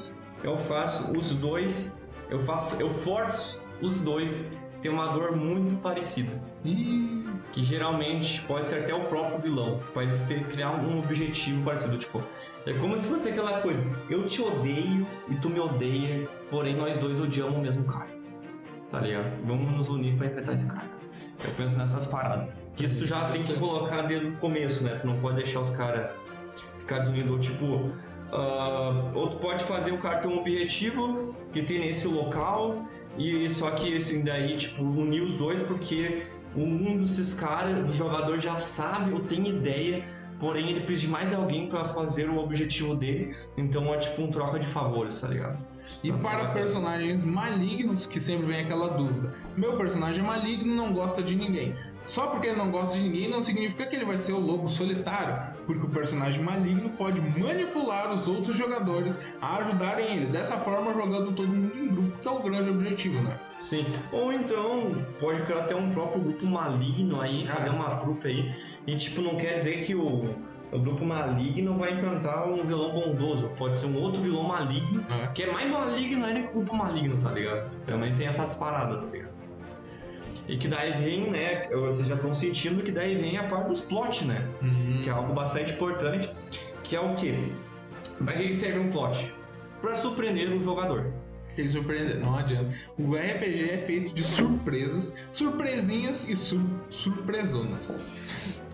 eu 0.44 0.58
faço 0.58 1.12
os 1.18 1.32
dois, 1.32 2.00
eu 2.30 2.40
faço, 2.40 2.82
eu 2.82 2.90
forço 2.90 3.62
os 3.82 4.00
dois 4.00 4.52
ter 4.82 4.90
uma 4.90 5.08
dor 5.08 5.36
muito 5.36 5.76
parecida. 5.78 6.32
pântano. 6.64 7.31
Que 7.52 7.62
geralmente 7.62 8.42
pode 8.44 8.66
ser 8.66 8.80
até 8.80 8.94
o 8.94 9.06
próprio 9.06 9.40
vilão, 9.40 9.80
para 9.94 10.04
eles 10.04 10.22
terem 10.22 10.44
criar 10.46 10.72
um 10.72 11.00
objetivo 11.00 11.64
parecido. 11.64 11.98
Tipo, 11.98 12.22
é 12.66 12.74
como 12.74 12.98
se 12.98 13.08
fosse 13.08 13.30
aquela 13.30 13.60
coisa, 13.62 13.84
eu 14.10 14.26
te 14.26 14.42
odeio 14.42 15.06
e 15.30 15.36
tu 15.36 15.50
me 15.50 15.60
odeia, 15.60 16.28
porém 16.50 16.76
nós 16.76 16.98
dois 16.98 17.20
odiamos 17.20 17.58
o 17.58 17.62
mesmo 17.62 17.84
cara. 17.86 18.10
tá 18.92 19.00
ligado? 19.00 19.32
Vamos 19.46 19.72
nos 19.72 19.90
unir 19.90 20.16
pra 20.18 20.28
enfrentar 20.28 20.54
esse 20.54 20.68
cara. 20.68 20.90
Eu 21.44 21.52
penso 21.56 21.78
nessas 21.78 22.06
paradas. 22.06 22.54
Que 22.76 22.86
isso 22.86 23.00
tu 23.00 23.08
já 23.08 23.30
tem 23.32 23.42
que 23.42 23.54
colocar 23.56 24.04
desde 24.04 24.28
o 24.28 24.36
começo, 24.38 24.84
né? 24.84 24.96
Tu 24.96 25.08
não 25.08 25.18
pode 25.18 25.38
deixar 25.38 25.62
os 25.62 25.70
caras 25.72 26.12
ficar 26.80 27.00
desunidos. 27.00 27.32
Ou 27.32 27.40
tipo, 27.40 27.92
ah, 28.32 29.12
ou 29.16 29.30
tu 29.30 29.38
pode 29.38 29.64
fazer 29.64 29.92
o 29.92 29.98
cara 29.98 30.20
ter 30.20 30.28
um 30.28 30.38
objetivo 30.40 31.36
que 31.52 31.64
tem 31.64 31.80
nesse 31.80 32.08
local, 32.08 32.86
e 33.18 33.50
só 33.50 33.72
que 33.72 33.94
esse 33.94 34.22
daí, 34.22 34.56
tipo, 34.58 34.84
unir 34.84 35.22
os 35.22 35.34
dois 35.36 35.64
porque 35.64 36.24
um 36.56 36.98
desses 36.98 37.34
caras, 37.34 37.86
do 37.86 37.94
jogador, 37.94 38.38
já 38.40 38.58
sabe 38.58 39.14
ou 39.14 39.22
tem 39.22 39.48
ideia, 39.48 40.06
porém 40.40 40.70
ele 40.70 40.82
precisa 40.82 41.08
de 41.08 41.12
mais 41.12 41.34
alguém 41.34 41.68
pra 41.68 41.86
fazer 41.86 42.30
o 42.30 42.38
objetivo 42.38 42.96
dele. 42.96 43.36
Então 43.58 43.94
é 43.94 43.98
tipo 43.98 44.22
um 44.22 44.30
troca 44.30 44.60
de 44.60 44.68
favores, 44.68 45.22
tá 45.22 45.28
ligado? 45.28 45.58
E 46.04 46.12
para 46.12 46.50
personagens 46.50 47.24
malignos, 47.24 48.06
que 48.06 48.20
sempre 48.20 48.48
vem 48.48 48.62
aquela 48.62 48.90
dúvida. 48.90 49.34
Meu 49.58 49.78
personagem 49.78 50.24
é 50.24 50.28
maligno 50.28 50.76
não 50.76 50.94
gosta 50.94 51.22
de 51.22 51.36
ninguém. 51.36 51.74
Só 52.04 52.28
porque 52.28 52.48
ele 52.48 52.58
não 52.58 52.72
gosta 52.72 52.98
de 52.98 53.04
ninguém 53.04 53.30
não 53.30 53.42
significa 53.42 53.86
que 53.86 53.96
ele 53.96 54.06
vai 54.06 54.18
ser 54.18 54.34
o 54.34 54.40
lobo 54.40 54.68
solitário, 54.68 55.56
porque 55.66 55.86
o 55.86 55.90
personagem 55.90 56.44
maligno 56.44 56.90
pode 56.92 57.22
manipular 57.22 58.12
os 58.14 58.28
outros 58.28 58.56
jogadores 58.56 59.20
a 59.42 59.58
ajudarem 59.58 60.16
ele, 60.16 60.26
dessa 60.28 60.58
forma 60.58 60.94
jogando 60.94 61.34
todo 61.34 61.50
mundo 61.50 61.78
em 61.78 61.88
grupo, 61.88 62.11
que 62.22 62.28
é 62.28 62.32
o 62.32 62.40
grande 62.42 62.70
objetivo, 62.70 63.22
né? 63.22 63.38
Sim. 63.60 63.86
Ou 64.12 64.32
então 64.32 64.92
pode 65.20 65.42
criar 65.44 65.60
até 65.60 65.76
um 65.76 65.90
próprio 65.92 66.22
grupo 66.22 66.46
maligno 66.46 67.20
aí, 67.22 67.46
Ah. 67.50 67.56
fazer 67.56 67.70
uma 67.70 67.96
trupe 67.98 68.28
aí. 68.28 68.56
E 68.88 68.96
tipo, 68.96 69.22
não 69.22 69.36
quer 69.36 69.56
dizer 69.56 69.84
que 69.86 69.94
o, 69.96 70.36
o 70.72 70.80
grupo 70.80 71.04
maligno 71.06 71.78
vai 71.78 71.94
encantar 71.94 72.48
um 72.48 72.64
vilão 72.64 72.92
bondoso. 72.92 73.50
Pode 73.58 73.76
ser 73.76 73.88
um 73.88 73.98
outro 74.02 74.22
vilão 74.22 74.44
maligno, 74.44 75.04
que 75.34 75.44
é 75.44 75.52
mais 75.52 75.70
maligno 75.70 76.26
ainda 76.26 76.42
que 76.42 76.50
o 76.50 76.62
grupo 76.62 76.76
maligno, 76.76 77.18
tá 77.22 77.32
ligado? 77.32 77.70
Também 77.86 78.14
tem 78.16 78.28
essas 78.28 78.56
paradas, 78.56 79.04
tá 79.04 79.10
ligado? 79.10 79.32
E 80.48 80.58
que 80.58 80.68
daí 80.68 80.92
vem, 80.94 81.30
né? 81.30 81.68
Vocês 81.70 82.08
já 82.08 82.16
estão 82.16 82.34
sentindo 82.34 82.82
que 82.84 82.92
daí 82.92 83.16
vem 83.16 83.38
a 83.38 83.44
parte 83.44 83.68
dos 83.70 83.82
plot, 83.82 84.26
né? 84.26 84.42
Uhum. 84.62 85.02
que 85.04 85.10
é 85.10 85.14
algo 85.14 85.34
bastante 85.34 85.74
importante, 85.74 86.30
que 86.84 86.96
é 86.96 87.00
o 87.00 87.14
quê? 87.16 87.36
Para 88.24 88.34
que 88.34 88.54
serve 88.54 88.80
um 88.80 88.90
plot? 88.90 89.34
Para 89.82 89.94
surpreender 89.94 90.52
o 90.52 90.62
jogador. 90.62 91.12
Tem 91.56 91.66
que 91.66 91.72
surpreender, 91.72 92.20
não 92.20 92.36
adianta. 92.38 92.74
O 92.98 93.14
RPG 93.16 93.70
é 93.72 93.78
feito 93.78 94.14
de 94.14 94.24
surpresas, 94.24 95.18
surpresinhas 95.32 96.28
e 96.30 96.36
sur 96.36 96.62
surpresonas. 96.90 98.08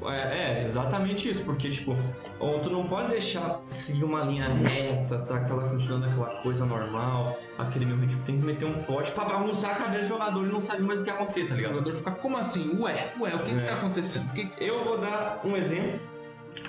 É, 0.05 0.59
é, 0.59 0.63
exatamente 0.63 1.27
isso, 1.27 1.43
porque 1.43 1.69
tipo, 1.71 1.95
ou 2.39 2.59
tu 2.59 2.69
não 2.69 2.87
pode 2.87 3.09
deixar 3.09 3.59
seguir 3.71 4.03
uma 4.03 4.21
linha 4.21 4.45
reta, 4.45 5.17
tá 5.19 5.37
aquela 5.37 5.69
continuando 5.69 6.05
aquela 6.05 6.35
coisa 6.41 6.65
normal, 6.67 7.37
aquele 7.57 7.85
meu 7.87 7.97
ritmo, 7.97 8.21
tem 8.23 8.39
que 8.39 8.45
meter 8.45 8.65
um 8.65 8.73
plot 8.83 9.11
pra 9.11 9.25
bagunçar 9.25 9.71
a 9.71 9.75
cabeça 9.75 10.03
do 10.03 10.07
jogador 10.09 10.45
e 10.45 10.51
não 10.51 10.61
sabe 10.61 10.83
mais 10.83 11.01
o 11.01 11.03
que 11.03 11.09
vai 11.09 11.19
acontecer, 11.19 11.47
tá 11.47 11.55
O 11.55 11.57
ligado? 11.57 11.73
jogador 11.73 11.93
fica, 11.93 12.11
como 12.11 12.37
assim? 12.37 12.77
Ué, 12.79 13.11
ué, 13.19 13.35
o 13.35 13.39
que, 13.39 13.49
que 13.55 13.59
É. 13.59 13.65
tá 13.65 13.73
acontecendo? 13.73 14.29
O 14.29 14.33
que 14.33 14.45
que- 14.45 14.63
Eu 14.63 14.83
vou 14.85 14.99
dar 14.99 15.41
um 15.43 15.57
exemplo. 15.57 15.99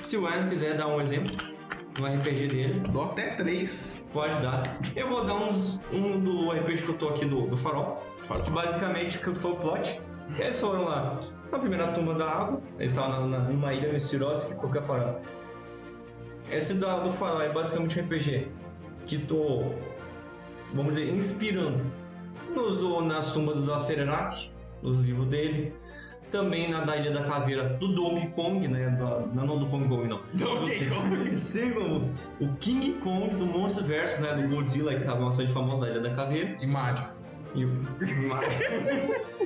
Se 0.06 0.16
o 0.16 0.26
Ryan 0.26 0.48
quiser 0.48 0.76
dar 0.78 0.86
um 0.88 1.00
exemplo 1.00 1.36
do 1.98 2.06
RPG 2.06 2.46
dele, 2.48 2.80
Dou 2.90 3.02
até 3.02 3.34
três. 3.34 4.08
pode 4.12 4.40
dar. 4.40 4.78
Eu 4.94 5.08
vou 5.08 5.24
dar 5.26 5.34
uns, 5.34 5.82
um 5.92 6.18
do 6.20 6.50
RPG 6.52 6.82
que 6.82 6.88
eu 6.90 6.94
tô 6.96 7.08
aqui 7.08 7.24
do, 7.24 7.46
do 7.48 7.56
Farol. 7.56 8.02
Fala. 8.24 8.42
que 8.44 8.50
basicamente 8.50 9.18
que 9.18 9.34
foi 9.34 9.50
o 9.52 9.56
plot. 9.56 10.00
Eles 10.38 10.60
foram 10.60 10.84
lá 10.84 11.18
na 11.50 11.58
primeira 11.58 11.88
tumba 11.92 12.14
da 12.14 12.30
água, 12.30 12.60
eles 12.78 12.92
estavam 12.92 13.26
na, 13.28 13.38
na- 13.38 13.48
numa 13.48 13.72
ilha 13.72 13.92
misteriosa 13.92 14.46
que 14.46 14.54
qualquer 14.54 14.82
parada. 14.82 15.20
Esse 16.50 16.74
da, 16.74 16.98
do 17.00 17.10
farol 17.12 17.42
é 17.42 17.48
basicamente 17.52 17.98
um 17.98 18.02
RPG 18.04 18.48
que 19.06 19.18
tô, 19.18 19.72
vamos 20.74 20.94
dizer, 20.96 21.12
inspirando 21.12 21.80
nos, 22.54 22.80
nas 23.06 23.32
tumbas 23.32 23.64
do 23.64 23.72
Acererac, 23.74 24.50
nos 24.82 24.98
livros 25.06 25.26
dele. 25.28 25.72
Também 26.30 26.70
na 26.70 26.80
da 26.80 26.96
Ilha 26.96 27.12
da 27.12 27.22
Caveira 27.22 27.64
do 27.64 27.88
Donkey 27.88 28.28
Kong, 28.28 28.68
né? 28.68 28.90
Da, 28.90 29.20
não, 29.34 29.46
não 29.46 29.58
do 29.58 29.66
Kong 29.66 29.88
Kong, 29.88 30.06
não. 30.06 30.20
Donkey 30.34 30.86
Kong. 30.86 31.36
Sim, 31.38 31.72
o, 31.72 32.44
o 32.44 32.52
King 32.60 32.92
Kong 33.00 33.34
do 33.34 33.46
Monsterverse, 33.46 34.20
né? 34.20 34.34
Do 34.34 34.54
Godzilla, 34.54 34.94
que 34.94 35.04
tava 35.04 35.24
bastante 35.24 35.52
famoso 35.52 35.80
na 35.80 35.88
Ilha 35.88 36.00
da 36.00 36.10
Caveira. 36.10 36.56
E 36.60 36.66
Mario. 36.66 37.17
E 37.54 37.64
o 37.64 37.70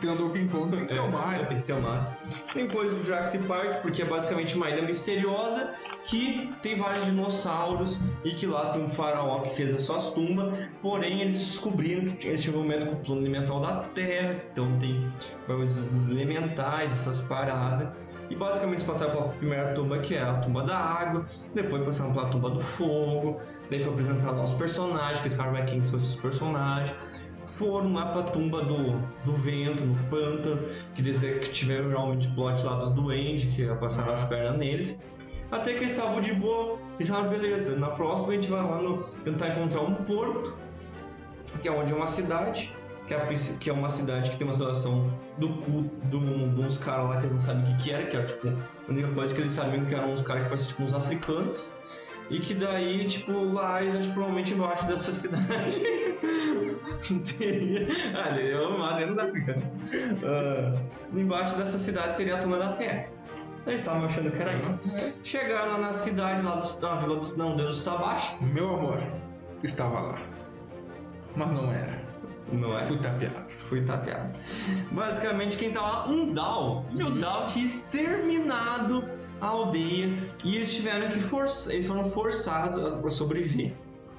Tem 0.00 0.10
o 0.10 0.16
Donkey 0.16 0.48
Kong, 0.48 0.70
tem 0.70 0.86
que 0.86 0.94
ter 0.94 1.00
o 1.00 1.10
Mario. 1.10 1.46
Tem 1.46 1.58
que 1.58 1.66
ter 1.66 1.72
o 1.74 1.82
Mario. 1.82 2.06
Depois 2.54 2.92
o 2.92 3.04
Jurassic 3.04 3.44
Park, 3.46 3.82
porque 3.82 4.02
é 4.02 4.04
basicamente 4.04 4.56
uma 4.56 4.70
ilha 4.70 4.82
misteriosa 4.82 5.74
que 6.04 6.54
tem 6.62 6.76
vários 6.76 7.04
dinossauros 7.04 8.00
e 8.24 8.30
que 8.30 8.46
lá 8.46 8.70
tem 8.70 8.82
um 8.82 8.88
faraó 8.88 9.40
que 9.40 9.50
fez 9.50 9.74
as 9.74 9.82
suas 9.82 10.10
tumbas. 10.10 10.66
Porém, 10.80 11.20
eles 11.20 11.38
descobriram 11.38 12.06
que 12.06 12.28
eles 12.28 12.42
tinham 12.42 12.54
envolvimento 12.54 12.86
com 12.86 12.96
o 12.96 13.04
plano 13.04 13.22
elemental 13.22 13.60
da 13.60 13.82
Terra. 13.94 14.42
Então 14.50 14.78
tem 14.78 15.06
coisas 15.46 15.84
dos 15.86 16.08
elementais, 16.08 16.92
essas 16.92 17.20
paradas. 17.22 17.88
E 18.30 18.36
basicamente 18.36 18.80
eles 18.80 18.86
passaram 18.86 19.12
pela 19.12 19.28
primeira 19.30 19.72
tumba, 19.72 19.98
que 19.98 20.14
é 20.14 20.22
a 20.22 20.34
tumba 20.34 20.62
da 20.62 20.76
água. 20.76 21.26
Depois 21.54 21.84
passaram 21.84 22.12
pela 22.12 22.28
tumba 22.28 22.50
do 22.50 22.60
fogo. 22.60 23.40
Daí 23.70 23.82
foi 23.82 23.92
apresentar 23.92 24.32
nossos 24.32 24.56
personagens, 24.56 25.20
que 25.20 25.28
ficaram 25.28 25.52
quem 25.66 25.82
são 25.82 25.98
esses 25.98 26.14
personagens 26.14 27.27
foram 27.58 27.92
lá 27.92 28.06
pra 28.06 28.22
tumba 28.24 28.62
do, 28.62 29.00
do 29.24 29.32
vento, 29.32 29.84
no 29.84 29.96
pântano, 30.08 30.62
que 30.94 31.02
eles 31.02 31.18
que 31.18 31.50
tiveram 31.50 31.88
realmente 31.90 32.28
plot 32.28 32.62
lá 32.64 32.76
dos 32.76 32.92
duendes, 32.92 33.52
que 33.54 33.66
passaram 33.74 34.12
as 34.12 34.22
pernas 34.24 34.56
neles. 34.56 35.06
Até 35.50 35.72
que 35.74 35.80
eles 35.80 35.92
estavam 35.92 36.20
de 36.20 36.32
boa, 36.32 36.78
e 37.00 37.04
já 37.04 37.20
beleza, 37.22 37.74
na 37.76 37.88
próxima 37.88 38.32
a 38.32 38.34
gente 38.34 38.48
vai 38.48 38.62
lá 38.62 38.80
no, 38.80 38.98
tentar 39.24 39.48
encontrar 39.48 39.80
um 39.80 39.94
porto, 39.94 40.54
que 41.60 41.68
é 41.68 41.72
onde 41.72 41.92
é 41.92 41.96
uma 41.96 42.06
cidade, 42.06 42.72
que 43.06 43.14
é, 43.14 43.26
que 43.58 43.70
é 43.70 43.72
uma 43.72 43.88
cidade 43.88 44.30
que 44.30 44.36
tem 44.36 44.46
uma 44.46 44.52
situação 44.52 45.10
do 45.38 45.48
cu 45.48 45.70
um- 46.14 46.54
de 46.54 46.60
uns 46.60 46.76
caras 46.76 47.08
lá 47.08 47.16
que 47.16 47.22
eles 47.22 47.32
não 47.32 47.40
sabem 47.40 47.62
o 47.62 47.76
que, 47.78 47.84
que 47.84 47.90
era, 47.90 48.06
que 48.06 48.16
era 48.16 48.26
tipo, 48.26 48.48
a 48.48 48.90
única 48.90 49.08
coisa 49.08 49.34
que 49.34 49.40
eles 49.40 49.52
sabiam 49.52 49.84
que 49.86 49.94
eram 49.94 50.12
uns 50.12 50.20
caras 50.20 50.42
que 50.42 50.48
pareciam 50.50 50.68
tipo 50.68 50.82
uns 50.82 50.92
africanos. 50.94 51.66
E 52.30 52.40
que 52.40 52.52
daí, 52.52 53.06
tipo, 53.06 53.32
lá 53.54 53.82
eles 53.82 54.06
provavelmente 54.08 54.52
embaixo 54.52 54.86
dessa 54.86 55.10
cidade 55.14 55.80
teria. 57.38 57.86
Ah, 58.14 58.36
eu 58.38 58.78
mas 58.78 59.06
nos 59.06 59.18
africanos. 59.18 59.64
Ah, 60.24 60.80
embaixo 61.12 61.56
dessa 61.56 61.78
cidade 61.78 62.16
teria 62.16 62.36
a 62.36 62.38
tumba 62.38 62.58
da 62.58 62.72
terra. 62.72 63.08
Eles 63.66 63.80
estavam 63.80 64.06
achando 64.06 64.30
que 64.30 64.40
era 64.40 64.54
isso. 64.54 64.80
Chegaram 65.22 65.72
lá 65.72 65.78
na 65.78 65.92
cidade, 65.92 66.42
lá 66.42 66.56
do, 66.56 66.80
na 66.80 66.94
vila 66.96 67.16
dos. 67.16 67.36
Não, 67.36 67.56
Deus 67.56 67.78
está 67.78 67.92
abaixo. 67.92 68.32
Meu 68.40 68.74
amor 68.74 69.02
estava 69.62 70.00
lá. 70.00 70.18
Mas 71.36 71.52
não 71.52 71.70
era. 71.72 71.98
Não 72.52 72.78
é? 72.78 72.86
Fui 72.86 72.98
tapeado. 72.98 73.50
Fui 73.68 73.84
tapeado. 73.84 74.38
Basicamente, 74.90 75.56
quem 75.56 75.70
tá 75.70 75.82
lá? 75.82 76.08
Um 76.08 76.32
Dal. 76.32 76.86
E 76.92 77.02
o 77.02 77.10
Dal 77.18 77.46
tinha 77.46 77.66
exterminado 77.66 79.04
a 79.40 79.46
aldeia 79.46 80.16
e 80.44 80.56
eles 80.56 80.74
tiveram 80.74 81.08
que 81.10 81.20
forçar, 81.20 81.72
eles 81.72 81.86
foram 81.86 82.04
forçados 82.04 82.78
a 82.78 83.10
sobreviver. 83.10 83.72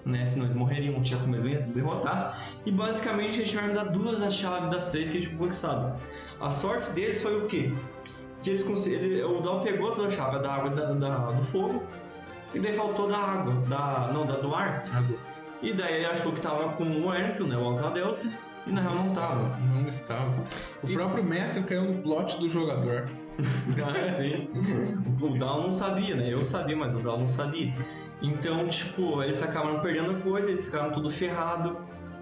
Né? 0.06 0.26
Senão 0.26 0.46
eles 0.46 0.56
morreriam, 0.56 1.02
tinha 1.04 1.20
como 1.20 1.36
eles 1.36 1.66
derrotar. 1.68 2.40
E 2.66 2.72
basicamente 2.72 3.40
eles 3.40 3.50
tiveram 3.50 3.70
que 3.70 3.76
dar 3.76 3.84
duas 3.86 4.20
das 4.20 4.34
chaves 4.34 4.70
das 4.70 4.90
três 4.92 5.10
que 5.10 5.18
eles 5.18 5.28
tinham 5.28 5.40
conquistado. 5.40 6.00
A 6.40 6.50
sorte 6.50 6.90
deles 6.92 7.22
foi 7.22 7.38
o 7.44 7.48
quê? 7.48 7.72
Que 8.42 8.52
eles 8.52 8.64
cons- 8.64 8.88
ele, 8.88 9.22
o 9.24 9.42
Dal 9.42 9.60
pegou 9.62 9.90
as 9.90 9.98
duas 9.98 10.14
chaves 10.14 10.42
da 10.42 10.54
água 10.54 10.72
e 10.72 10.76
da, 10.76 10.94
da- 10.94 11.32
do 11.32 11.44
fogo. 11.44 11.84
E 12.54 12.60
daí 12.60 12.74
faltou 12.74 13.08
da 13.10 13.18
água, 13.18 13.54
da, 13.68 14.10
não, 14.14 14.26
da, 14.26 14.36
do 14.38 14.56
ar. 14.56 14.84
Agora. 14.92 15.20
E 15.62 15.74
daí 15.74 15.96
ele 15.98 16.06
achou 16.06 16.32
que 16.32 16.40
tava 16.42 16.70
com 16.70 16.84
o 16.86 17.08
Wellington, 17.08 17.44
né? 17.44 17.58
O 17.58 17.70
Asa 17.70 17.90
Delta. 17.92 18.28
E 18.66 18.72
na 18.72 18.82
real 18.82 18.96
não 18.96 19.04
estava. 19.04 19.58
Não 19.58 19.88
estava. 19.88 20.44
O 20.82 20.90
E- 20.90 20.94
próprio 20.94 21.24
mestre 21.24 21.62
caiu 21.64 21.84
no 21.84 22.02
plot 22.02 22.40
do 22.40 22.48
jogador. 22.50 23.08
Sim. 24.18 24.48
O 25.22 25.38
Dal 25.38 25.64
não 25.64 25.74
sabia, 25.74 26.16
né? 26.16 26.34
Eu 26.34 26.44
sabia, 26.44 26.76
mas 26.76 26.96
o 26.96 27.00
Dal 27.00 27.20
não 27.20 27.28
sabia. 27.28 27.74
Então, 28.22 28.68
tipo, 28.68 29.24
eles 29.24 29.42
acabaram 29.42 29.80
perdendo 29.80 30.22
coisa, 30.22 30.50
eles 30.50 30.66
ficaram 30.66 30.92
tudo 30.92 31.10
ferrado. 31.10 31.78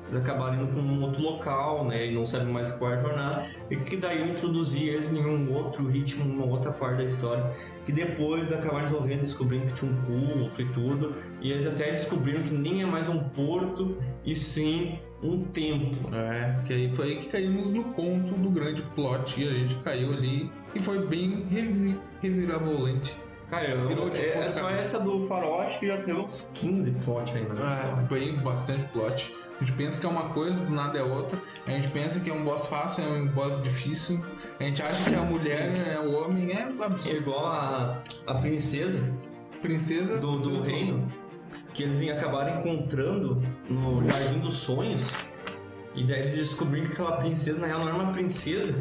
Eles 0.10 0.22
acabaram 0.22 0.56
indo 0.56 0.68
pra 0.68 0.82
um 0.82 1.02
outro 1.02 1.22
local, 1.22 1.86
né? 1.86 2.08
E 2.08 2.16
não 2.16 2.26
sabem 2.26 2.48
mais 2.48 2.72
qual 2.72 2.94
é 2.94 2.96
a 2.96 3.00
jornada. 3.00 3.46
E 3.70 3.76
que 3.76 3.98
daí 3.98 4.20
eu 4.20 4.28
introduzi 4.28 4.88
eles 4.88 5.12
em 5.12 5.20
um 5.26 5.54
outro 5.54 5.86
ritmo, 5.86 6.24
numa 6.24 6.46
outra 6.46 6.72
parte 6.72 6.98
da 6.98 7.04
história. 7.04 7.52
Que 7.86 7.92
depois 7.92 8.52
acabaram 8.52 8.86
descobrindo 9.20 9.66
que 9.66 9.74
tinha 9.74 9.92
um 9.92 9.96
culto 10.04 10.62
e 10.62 10.66
tudo. 10.70 11.16
E 11.42 11.52
eles 11.52 11.68
até 11.68 11.90
descobriram 11.90 12.42
que 12.44 12.54
nem 12.54 12.84
é 12.84 12.86
mais 12.86 13.10
um 13.10 13.20
porto, 13.20 13.98
e 14.24 14.34
sim 14.34 14.98
um 15.22 15.44
templo. 15.46 16.14
É, 16.16 16.62
que 16.66 16.74
aí 16.74 16.92
foi 16.92 17.08
aí 17.08 17.16
que 17.18 17.28
caímos 17.28 17.72
no 17.72 17.84
conto 17.86 18.34
do 18.34 18.50
grande 18.50 18.82
plot 18.96 19.42
e 19.42 19.48
a 19.48 19.52
gente 19.52 19.76
caiu 19.76 20.14
ali 20.14 20.50
e 20.78 20.82
foi 20.82 21.06
bem 21.06 21.46
revi 21.50 22.00
reviravolante. 22.22 23.16
Cara, 23.50 23.70
eu, 23.70 23.88
Virou 23.88 24.10
de 24.10 24.20
é, 24.20 24.40
é 24.40 24.50
só 24.50 24.70
essa 24.70 25.00
do 25.00 25.26
farol, 25.26 25.62
acho 25.62 25.80
que 25.80 25.88
já 25.88 25.98
teve 25.98 26.20
uns 26.20 26.52
15 26.54 26.92
plot 27.06 27.38
ainda 27.38 27.54
na 27.54 27.76
É, 27.76 27.96
bem 28.10 28.36
bastante 28.40 28.84
plot. 28.92 29.34
A 29.56 29.64
gente 29.64 29.72
pensa 29.78 30.00
que 30.00 30.06
é 30.06 30.10
uma 30.10 30.30
coisa, 30.30 30.60
do 30.66 30.74
nada 30.74 31.00
é 31.00 31.04
outra. 31.04 31.40
A 31.66 31.72
gente 31.72 31.88
pensa 31.88 32.20
que 32.20 32.30
é 32.30 32.34
um 32.34 32.44
boss 32.44 32.68
fácil, 32.68 33.06
é 33.06 33.08
um 33.08 33.28
boss 33.28 33.64
difícil. 33.64 34.22
A 34.60 34.64
gente 34.64 34.82
acha 34.84 35.10
que 35.10 35.16
a 35.16 35.22
mulher 35.22 35.94
é 35.94 36.00
o 36.00 36.12
homem, 36.14 36.52
é 36.52 36.60
É 36.60 36.84
absurdo. 36.86 37.18
igual 37.18 37.48
a, 37.48 38.04
a 38.28 38.34
princesa 38.36 39.02
Princesa 39.62 40.18
do, 40.18 40.38
do 40.38 40.62
reino, 40.62 41.08
que 41.74 41.84
eles 41.84 42.02
acabaram 42.10 42.60
encontrando 42.60 43.42
no 43.70 44.04
Jardim 44.04 44.40
dos 44.40 44.56
Sonhos. 44.56 45.10
E 45.96 46.06
daí 46.06 46.20
eles 46.20 46.36
descobriram 46.36 46.86
que 46.86 46.94
aquela 46.94 47.18
princesa, 47.18 47.60
na 47.60 47.68
real, 47.68 47.80
não 47.80 47.88
era 47.88 47.98
uma 47.98 48.12
princesa. 48.12 48.76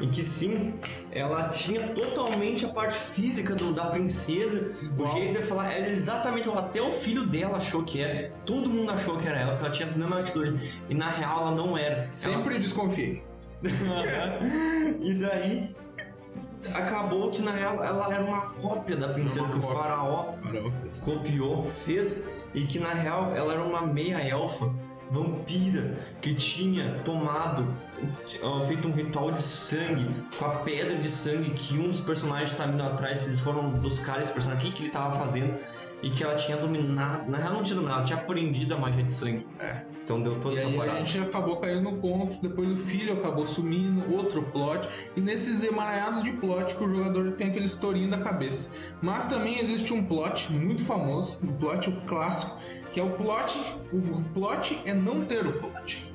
E 0.00 0.08
que 0.08 0.24
sim, 0.24 0.72
ela 1.12 1.48
tinha 1.48 1.88
totalmente 1.88 2.64
a 2.64 2.68
parte 2.68 2.94
física 2.96 3.54
do- 3.54 3.72
da 3.72 3.86
princesa. 3.86 4.74
Igual. 4.80 5.08
O 5.08 5.12
jeito 5.12 5.40
de 5.40 5.46
falar 5.46 5.72
era 5.72 5.88
exatamente. 5.90 6.48
Até 6.48 6.80
o 6.80 6.92
filho 6.92 7.26
dela 7.26 7.56
achou 7.56 7.82
que 7.82 8.00
era. 8.00 8.32
Todo 8.46 8.68
mundo 8.70 8.90
achou 8.92 9.16
que 9.16 9.26
era 9.26 9.38
ela, 9.38 9.50
porque 9.52 9.64
ela 9.66 9.72
tinha 9.74 9.88
a 9.88 9.92
mesma 9.96 10.20
atitude. 10.20 10.72
E 10.88 10.94
na 10.94 11.10
real 11.10 11.40
ela 11.40 11.50
não 11.52 11.76
era. 11.76 12.06
Sempre 12.12 12.58
desconfiei. 12.60 13.22
e 15.00 15.14
daí 15.14 15.74
acabou 16.74 17.30
que 17.30 17.40
na 17.42 17.52
real 17.52 17.82
ela 17.82 18.12
era 18.14 18.22
uma 18.24 18.40
cópia 18.60 18.96
da 18.96 19.08
princesa 19.08 19.50
que 19.50 19.58
o 19.58 19.62
faraó 19.62 20.34
Caramba, 20.42 20.70
fez. 20.72 21.00
copiou, 21.00 21.64
fez 21.84 22.30
e 22.54 22.66
que 22.66 22.78
na 22.78 22.90
real 22.92 23.34
ela 23.34 23.52
era 23.54 23.62
uma 23.62 23.82
meia 23.82 24.16
elfa 24.18 24.70
vampira 25.10 25.98
que 26.20 26.34
tinha 26.34 27.00
tomado 27.04 27.66
feito 28.66 28.88
um 28.88 28.92
ritual 28.92 29.32
de 29.32 29.42
sangue 29.42 30.08
com 30.38 30.44
a 30.44 30.50
pedra 30.50 30.96
de 30.96 31.10
sangue 31.10 31.50
que 31.50 31.76
um 31.78 31.88
dos 31.88 32.00
personagens 32.00 32.56
tá 32.56 32.66
vindo 32.66 32.82
atrás 32.82 33.24
eles 33.24 33.40
foram 33.40 33.68
buscar 33.70 34.20
esse 34.20 34.32
personagem 34.32 34.68
o 34.68 34.70
que, 34.70 34.76
que 34.76 34.82
ele 34.84 34.92
tava 34.92 35.18
fazendo 35.18 35.58
e 36.02 36.08
que 36.10 36.24
ela 36.24 36.34
tinha 36.34 36.56
dominado 36.56 37.30
na 37.30 37.36
real 37.38 37.52
não 37.54 37.62
tinha 37.62 37.74
dominado 37.74 37.98
ela 37.98 38.06
tinha 38.06 38.18
aprendido 38.18 38.74
a 38.74 38.78
magia 38.78 39.02
de 39.02 39.12
sangue 39.12 39.46
É. 39.58 39.82
então 40.02 40.22
deu 40.22 40.36
toda 40.40 40.54
E 40.54 40.58
essa 40.58 40.66
aí 40.68 40.74
a 40.74 40.78
parada 40.78 41.04
gente 41.04 41.18
acabou 41.18 41.56
caindo 41.56 41.82
no 41.82 41.96
conto, 41.98 42.40
depois 42.40 42.70
o 42.72 42.76
filho 42.76 43.12
acabou 43.14 43.46
sumindo, 43.46 44.14
outro 44.14 44.42
plot, 44.44 44.88
e 45.16 45.20
nesses 45.20 45.62
emaranhados 45.62 46.22
de 46.22 46.32
plot 46.32 46.74
que 46.74 46.84
o 46.84 46.88
jogador 46.88 47.32
tem 47.32 47.48
aquele 47.48 47.66
estourinho 47.66 48.08
da 48.10 48.18
cabeça. 48.18 48.74
Mas 49.02 49.26
também 49.26 49.60
existe 49.60 49.92
um 49.92 50.02
plot 50.02 50.50
muito 50.52 50.82
famoso, 50.84 51.38
um 51.42 51.52
plot 51.52 51.90
clássico, 52.06 52.56
que 52.92 53.00
é 53.00 53.02
o 53.02 53.10
plot, 53.10 53.58
o 53.92 54.22
plot 54.34 54.80
é 54.84 54.92
não 54.94 55.24
ter 55.24 55.46
o 55.46 55.52
plot. 55.54 56.08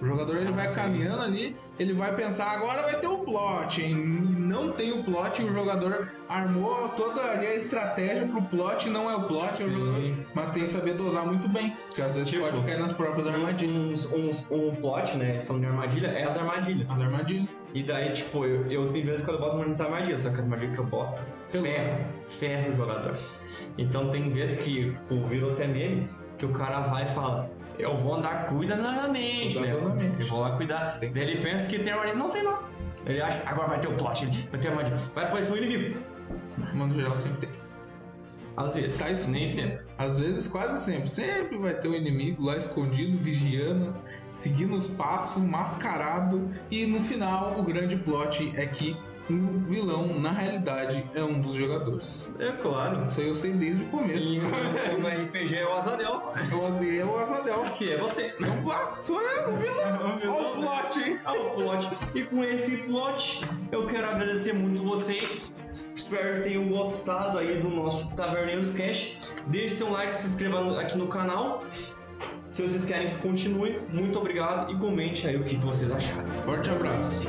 O 0.00 0.06
jogador 0.06 0.36
ele 0.36 0.50
Ah, 0.50 0.52
vai 0.52 0.66
sim. 0.68 0.74
caminhando 0.76 1.22
ali, 1.24 1.56
ele 1.76 1.92
vai 1.92 2.14
pensar, 2.14 2.52
agora 2.52 2.82
vai 2.82 3.00
ter 3.00 3.08
o 3.08 3.18
plot, 3.18 3.82
hein? 3.82 3.90
e 3.96 4.36
não 4.38 4.70
tem 4.70 4.92
o 4.92 5.02
plot, 5.02 5.42
e 5.42 5.44
o 5.44 5.52
jogador 5.52 6.12
armou 6.28 6.88
toda 6.90 7.20
ali 7.20 7.44
a 7.48 7.56
estratégia 7.56 8.24
pro 8.28 8.40
plot, 8.42 8.88
não 8.88 9.10
é 9.10 9.16
o 9.16 9.24
plot, 9.24 9.60
é 9.60 9.66
o 9.66 9.70
jogador, 9.70 10.14
mas 10.34 10.50
tem 10.52 10.62
que 10.62 10.70
saber 10.70 10.94
dosar 10.94 11.26
muito 11.26 11.48
bem, 11.48 11.76
porque 11.88 12.00
às 12.00 12.14
vezes 12.14 12.30
Tipo, 12.30 12.44
pode 12.44 12.60
cair 12.60 12.78
nas 12.78 12.92
próprias 12.92 13.26
armadilhas. 13.26 13.82
uns, 13.82 14.12
uns, 14.12 14.50
um 14.52 14.70
plot, 14.70 15.16
né? 15.16 15.42
Falando 15.44 15.62
de 15.62 15.68
armadilha, 15.68 16.06
é 16.06 16.24
as 16.24 16.36
armadilhas. 16.36 16.88
As 16.88 17.00
armadilhas. 17.00 17.48
E 17.74 17.82
daí, 17.82 18.12
tipo, 18.12 18.44
eu, 18.44 18.66
eu 18.70 18.92
tem 18.92 19.04
vezes 19.04 19.22
que 19.24 19.30
eu 19.32 19.38
boto 19.40 19.56
muita 19.56 19.82
armadilha, 19.82 20.16
só 20.16 20.30
que 20.30 20.38
as 20.38 20.44
armadilhas 20.44 20.74
que 20.76 20.80
eu 20.80 20.86
boto 20.86 21.20
ferro, 21.50 22.04
ferro 22.38 22.72
o 22.72 22.76
jogador. 22.76 23.16
Então 23.76 24.10
tem 24.10 24.30
vezes 24.30 24.60
que, 24.60 24.92
tipo, 24.92 25.26
virou 25.26 25.52
até 25.52 25.66
meme, 25.66 26.08
que 26.38 26.46
o 26.46 26.52
cara 26.52 26.80
vai 26.80 27.04
e 27.04 27.08
fala, 27.08 27.50
eu 27.78 27.96
vou 27.98 28.14
andar 28.14 28.46
cuidadosamente, 28.46 29.58
né? 29.58 29.72
Eu 29.72 30.26
vou 30.26 30.40
lá 30.40 30.56
cuidar. 30.56 30.98
Tem. 30.98 31.12
Daí 31.12 31.30
ele 31.30 31.42
pensa 31.42 31.68
que 31.68 31.78
tem 31.78 31.92
armadilha, 31.92 32.16
não 32.16 32.30
tem 32.30 32.42
não. 32.42 32.58
Ele 33.06 33.20
acha, 33.20 33.42
agora 33.46 33.68
vai 33.68 33.80
ter 33.80 33.88
o 33.88 33.94
plot 33.94 34.26
vai 34.50 34.60
ter 34.60 34.68
armadilha. 34.68 34.96
Vai 35.14 35.24
aparecer 35.24 35.52
um 35.52 35.56
inimigo. 35.56 35.98
Mas 36.56 36.74
no 36.88 36.94
geral 36.94 37.14
sempre 37.14 37.46
tem. 37.46 37.58
Às 38.56 38.74
vezes, 38.74 38.98
Tá 38.98 39.08
escuro. 39.10 39.32
nem 39.32 39.46
sempre. 39.46 39.84
Às 39.96 40.18
vezes, 40.18 40.48
quase 40.48 40.80
sempre. 40.84 41.08
Sempre 41.08 41.56
vai 41.58 41.74
ter 41.74 41.88
um 41.88 41.94
inimigo 41.94 42.42
lá 42.44 42.56
escondido, 42.56 43.16
vigiando, 43.16 43.94
seguindo 44.32 44.74
os 44.74 44.88
passos, 44.88 45.40
mascarado. 45.42 46.50
E 46.68 46.84
no 46.84 47.00
final, 47.00 47.54
o 47.56 47.62
grande 47.62 47.96
plot 47.96 48.52
é 48.56 48.66
que 48.66 48.96
o 49.30 49.58
vilão, 49.68 50.18
na 50.18 50.30
realidade, 50.30 51.04
é 51.14 51.22
um 51.22 51.40
dos 51.40 51.54
jogadores. 51.54 52.34
É 52.38 52.50
claro. 52.52 53.06
Isso 53.06 53.20
aí 53.20 53.28
eu 53.28 53.34
sei 53.34 53.52
desde 53.52 53.82
o 53.82 53.86
começo. 53.88 54.26
E 54.26 54.38
no, 54.38 54.48
no 54.98 55.08
RPG 55.08 55.56
é 55.56 55.66
o 55.66 55.72
Azadel, 55.74 56.22
Eu 56.50 56.66
asei 56.66 57.02
o 57.02 57.16
Asadel. 57.18 57.64
que 57.74 57.92
é 57.92 57.98
você. 57.98 58.34
Não 58.40 58.62
passa, 58.62 59.02
sou 59.04 59.20
eu, 59.20 59.52
o 59.52 59.56
vilão. 59.56 60.18
Olha 60.22 60.30
o 60.30 60.54
plot, 60.54 61.00
hein? 61.00 61.18
ao 61.24 61.50
plot. 61.50 61.88
E 62.14 62.22
com 62.24 62.42
esse 62.44 62.76
plot, 62.78 63.44
eu 63.70 63.86
quero 63.86 64.08
agradecer 64.08 64.52
muito 64.52 64.82
vocês. 64.82 65.58
Espero 65.94 66.36
que 66.36 66.48
tenham 66.48 66.68
gostado 66.68 67.38
aí 67.38 67.60
do 67.60 67.68
nosso 67.68 68.14
Taverneiros 68.14 68.70
Cash. 68.70 69.32
Deixe 69.48 69.74
seu 69.74 69.90
like, 69.90 70.14
se 70.14 70.28
inscreva 70.28 70.80
aqui 70.80 70.96
no 70.96 71.08
canal. 71.08 71.64
Se 72.50 72.62
vocês 72.62 72.84
querem 72.84 73.10
que 73.10 73.18
continue, 73.18 73.78
muito 73.92 74.18
obrigado 74.18 74.72
e 74.72 74.78
comente 74.78 75.26
aí 75.26 75.36
o 75.36 75.44
que 75.44 75.56
vocês 75.56 75.90
acharam. 75.90 76.28
Forte 76.44 76.70
abraço. 76.70 77.22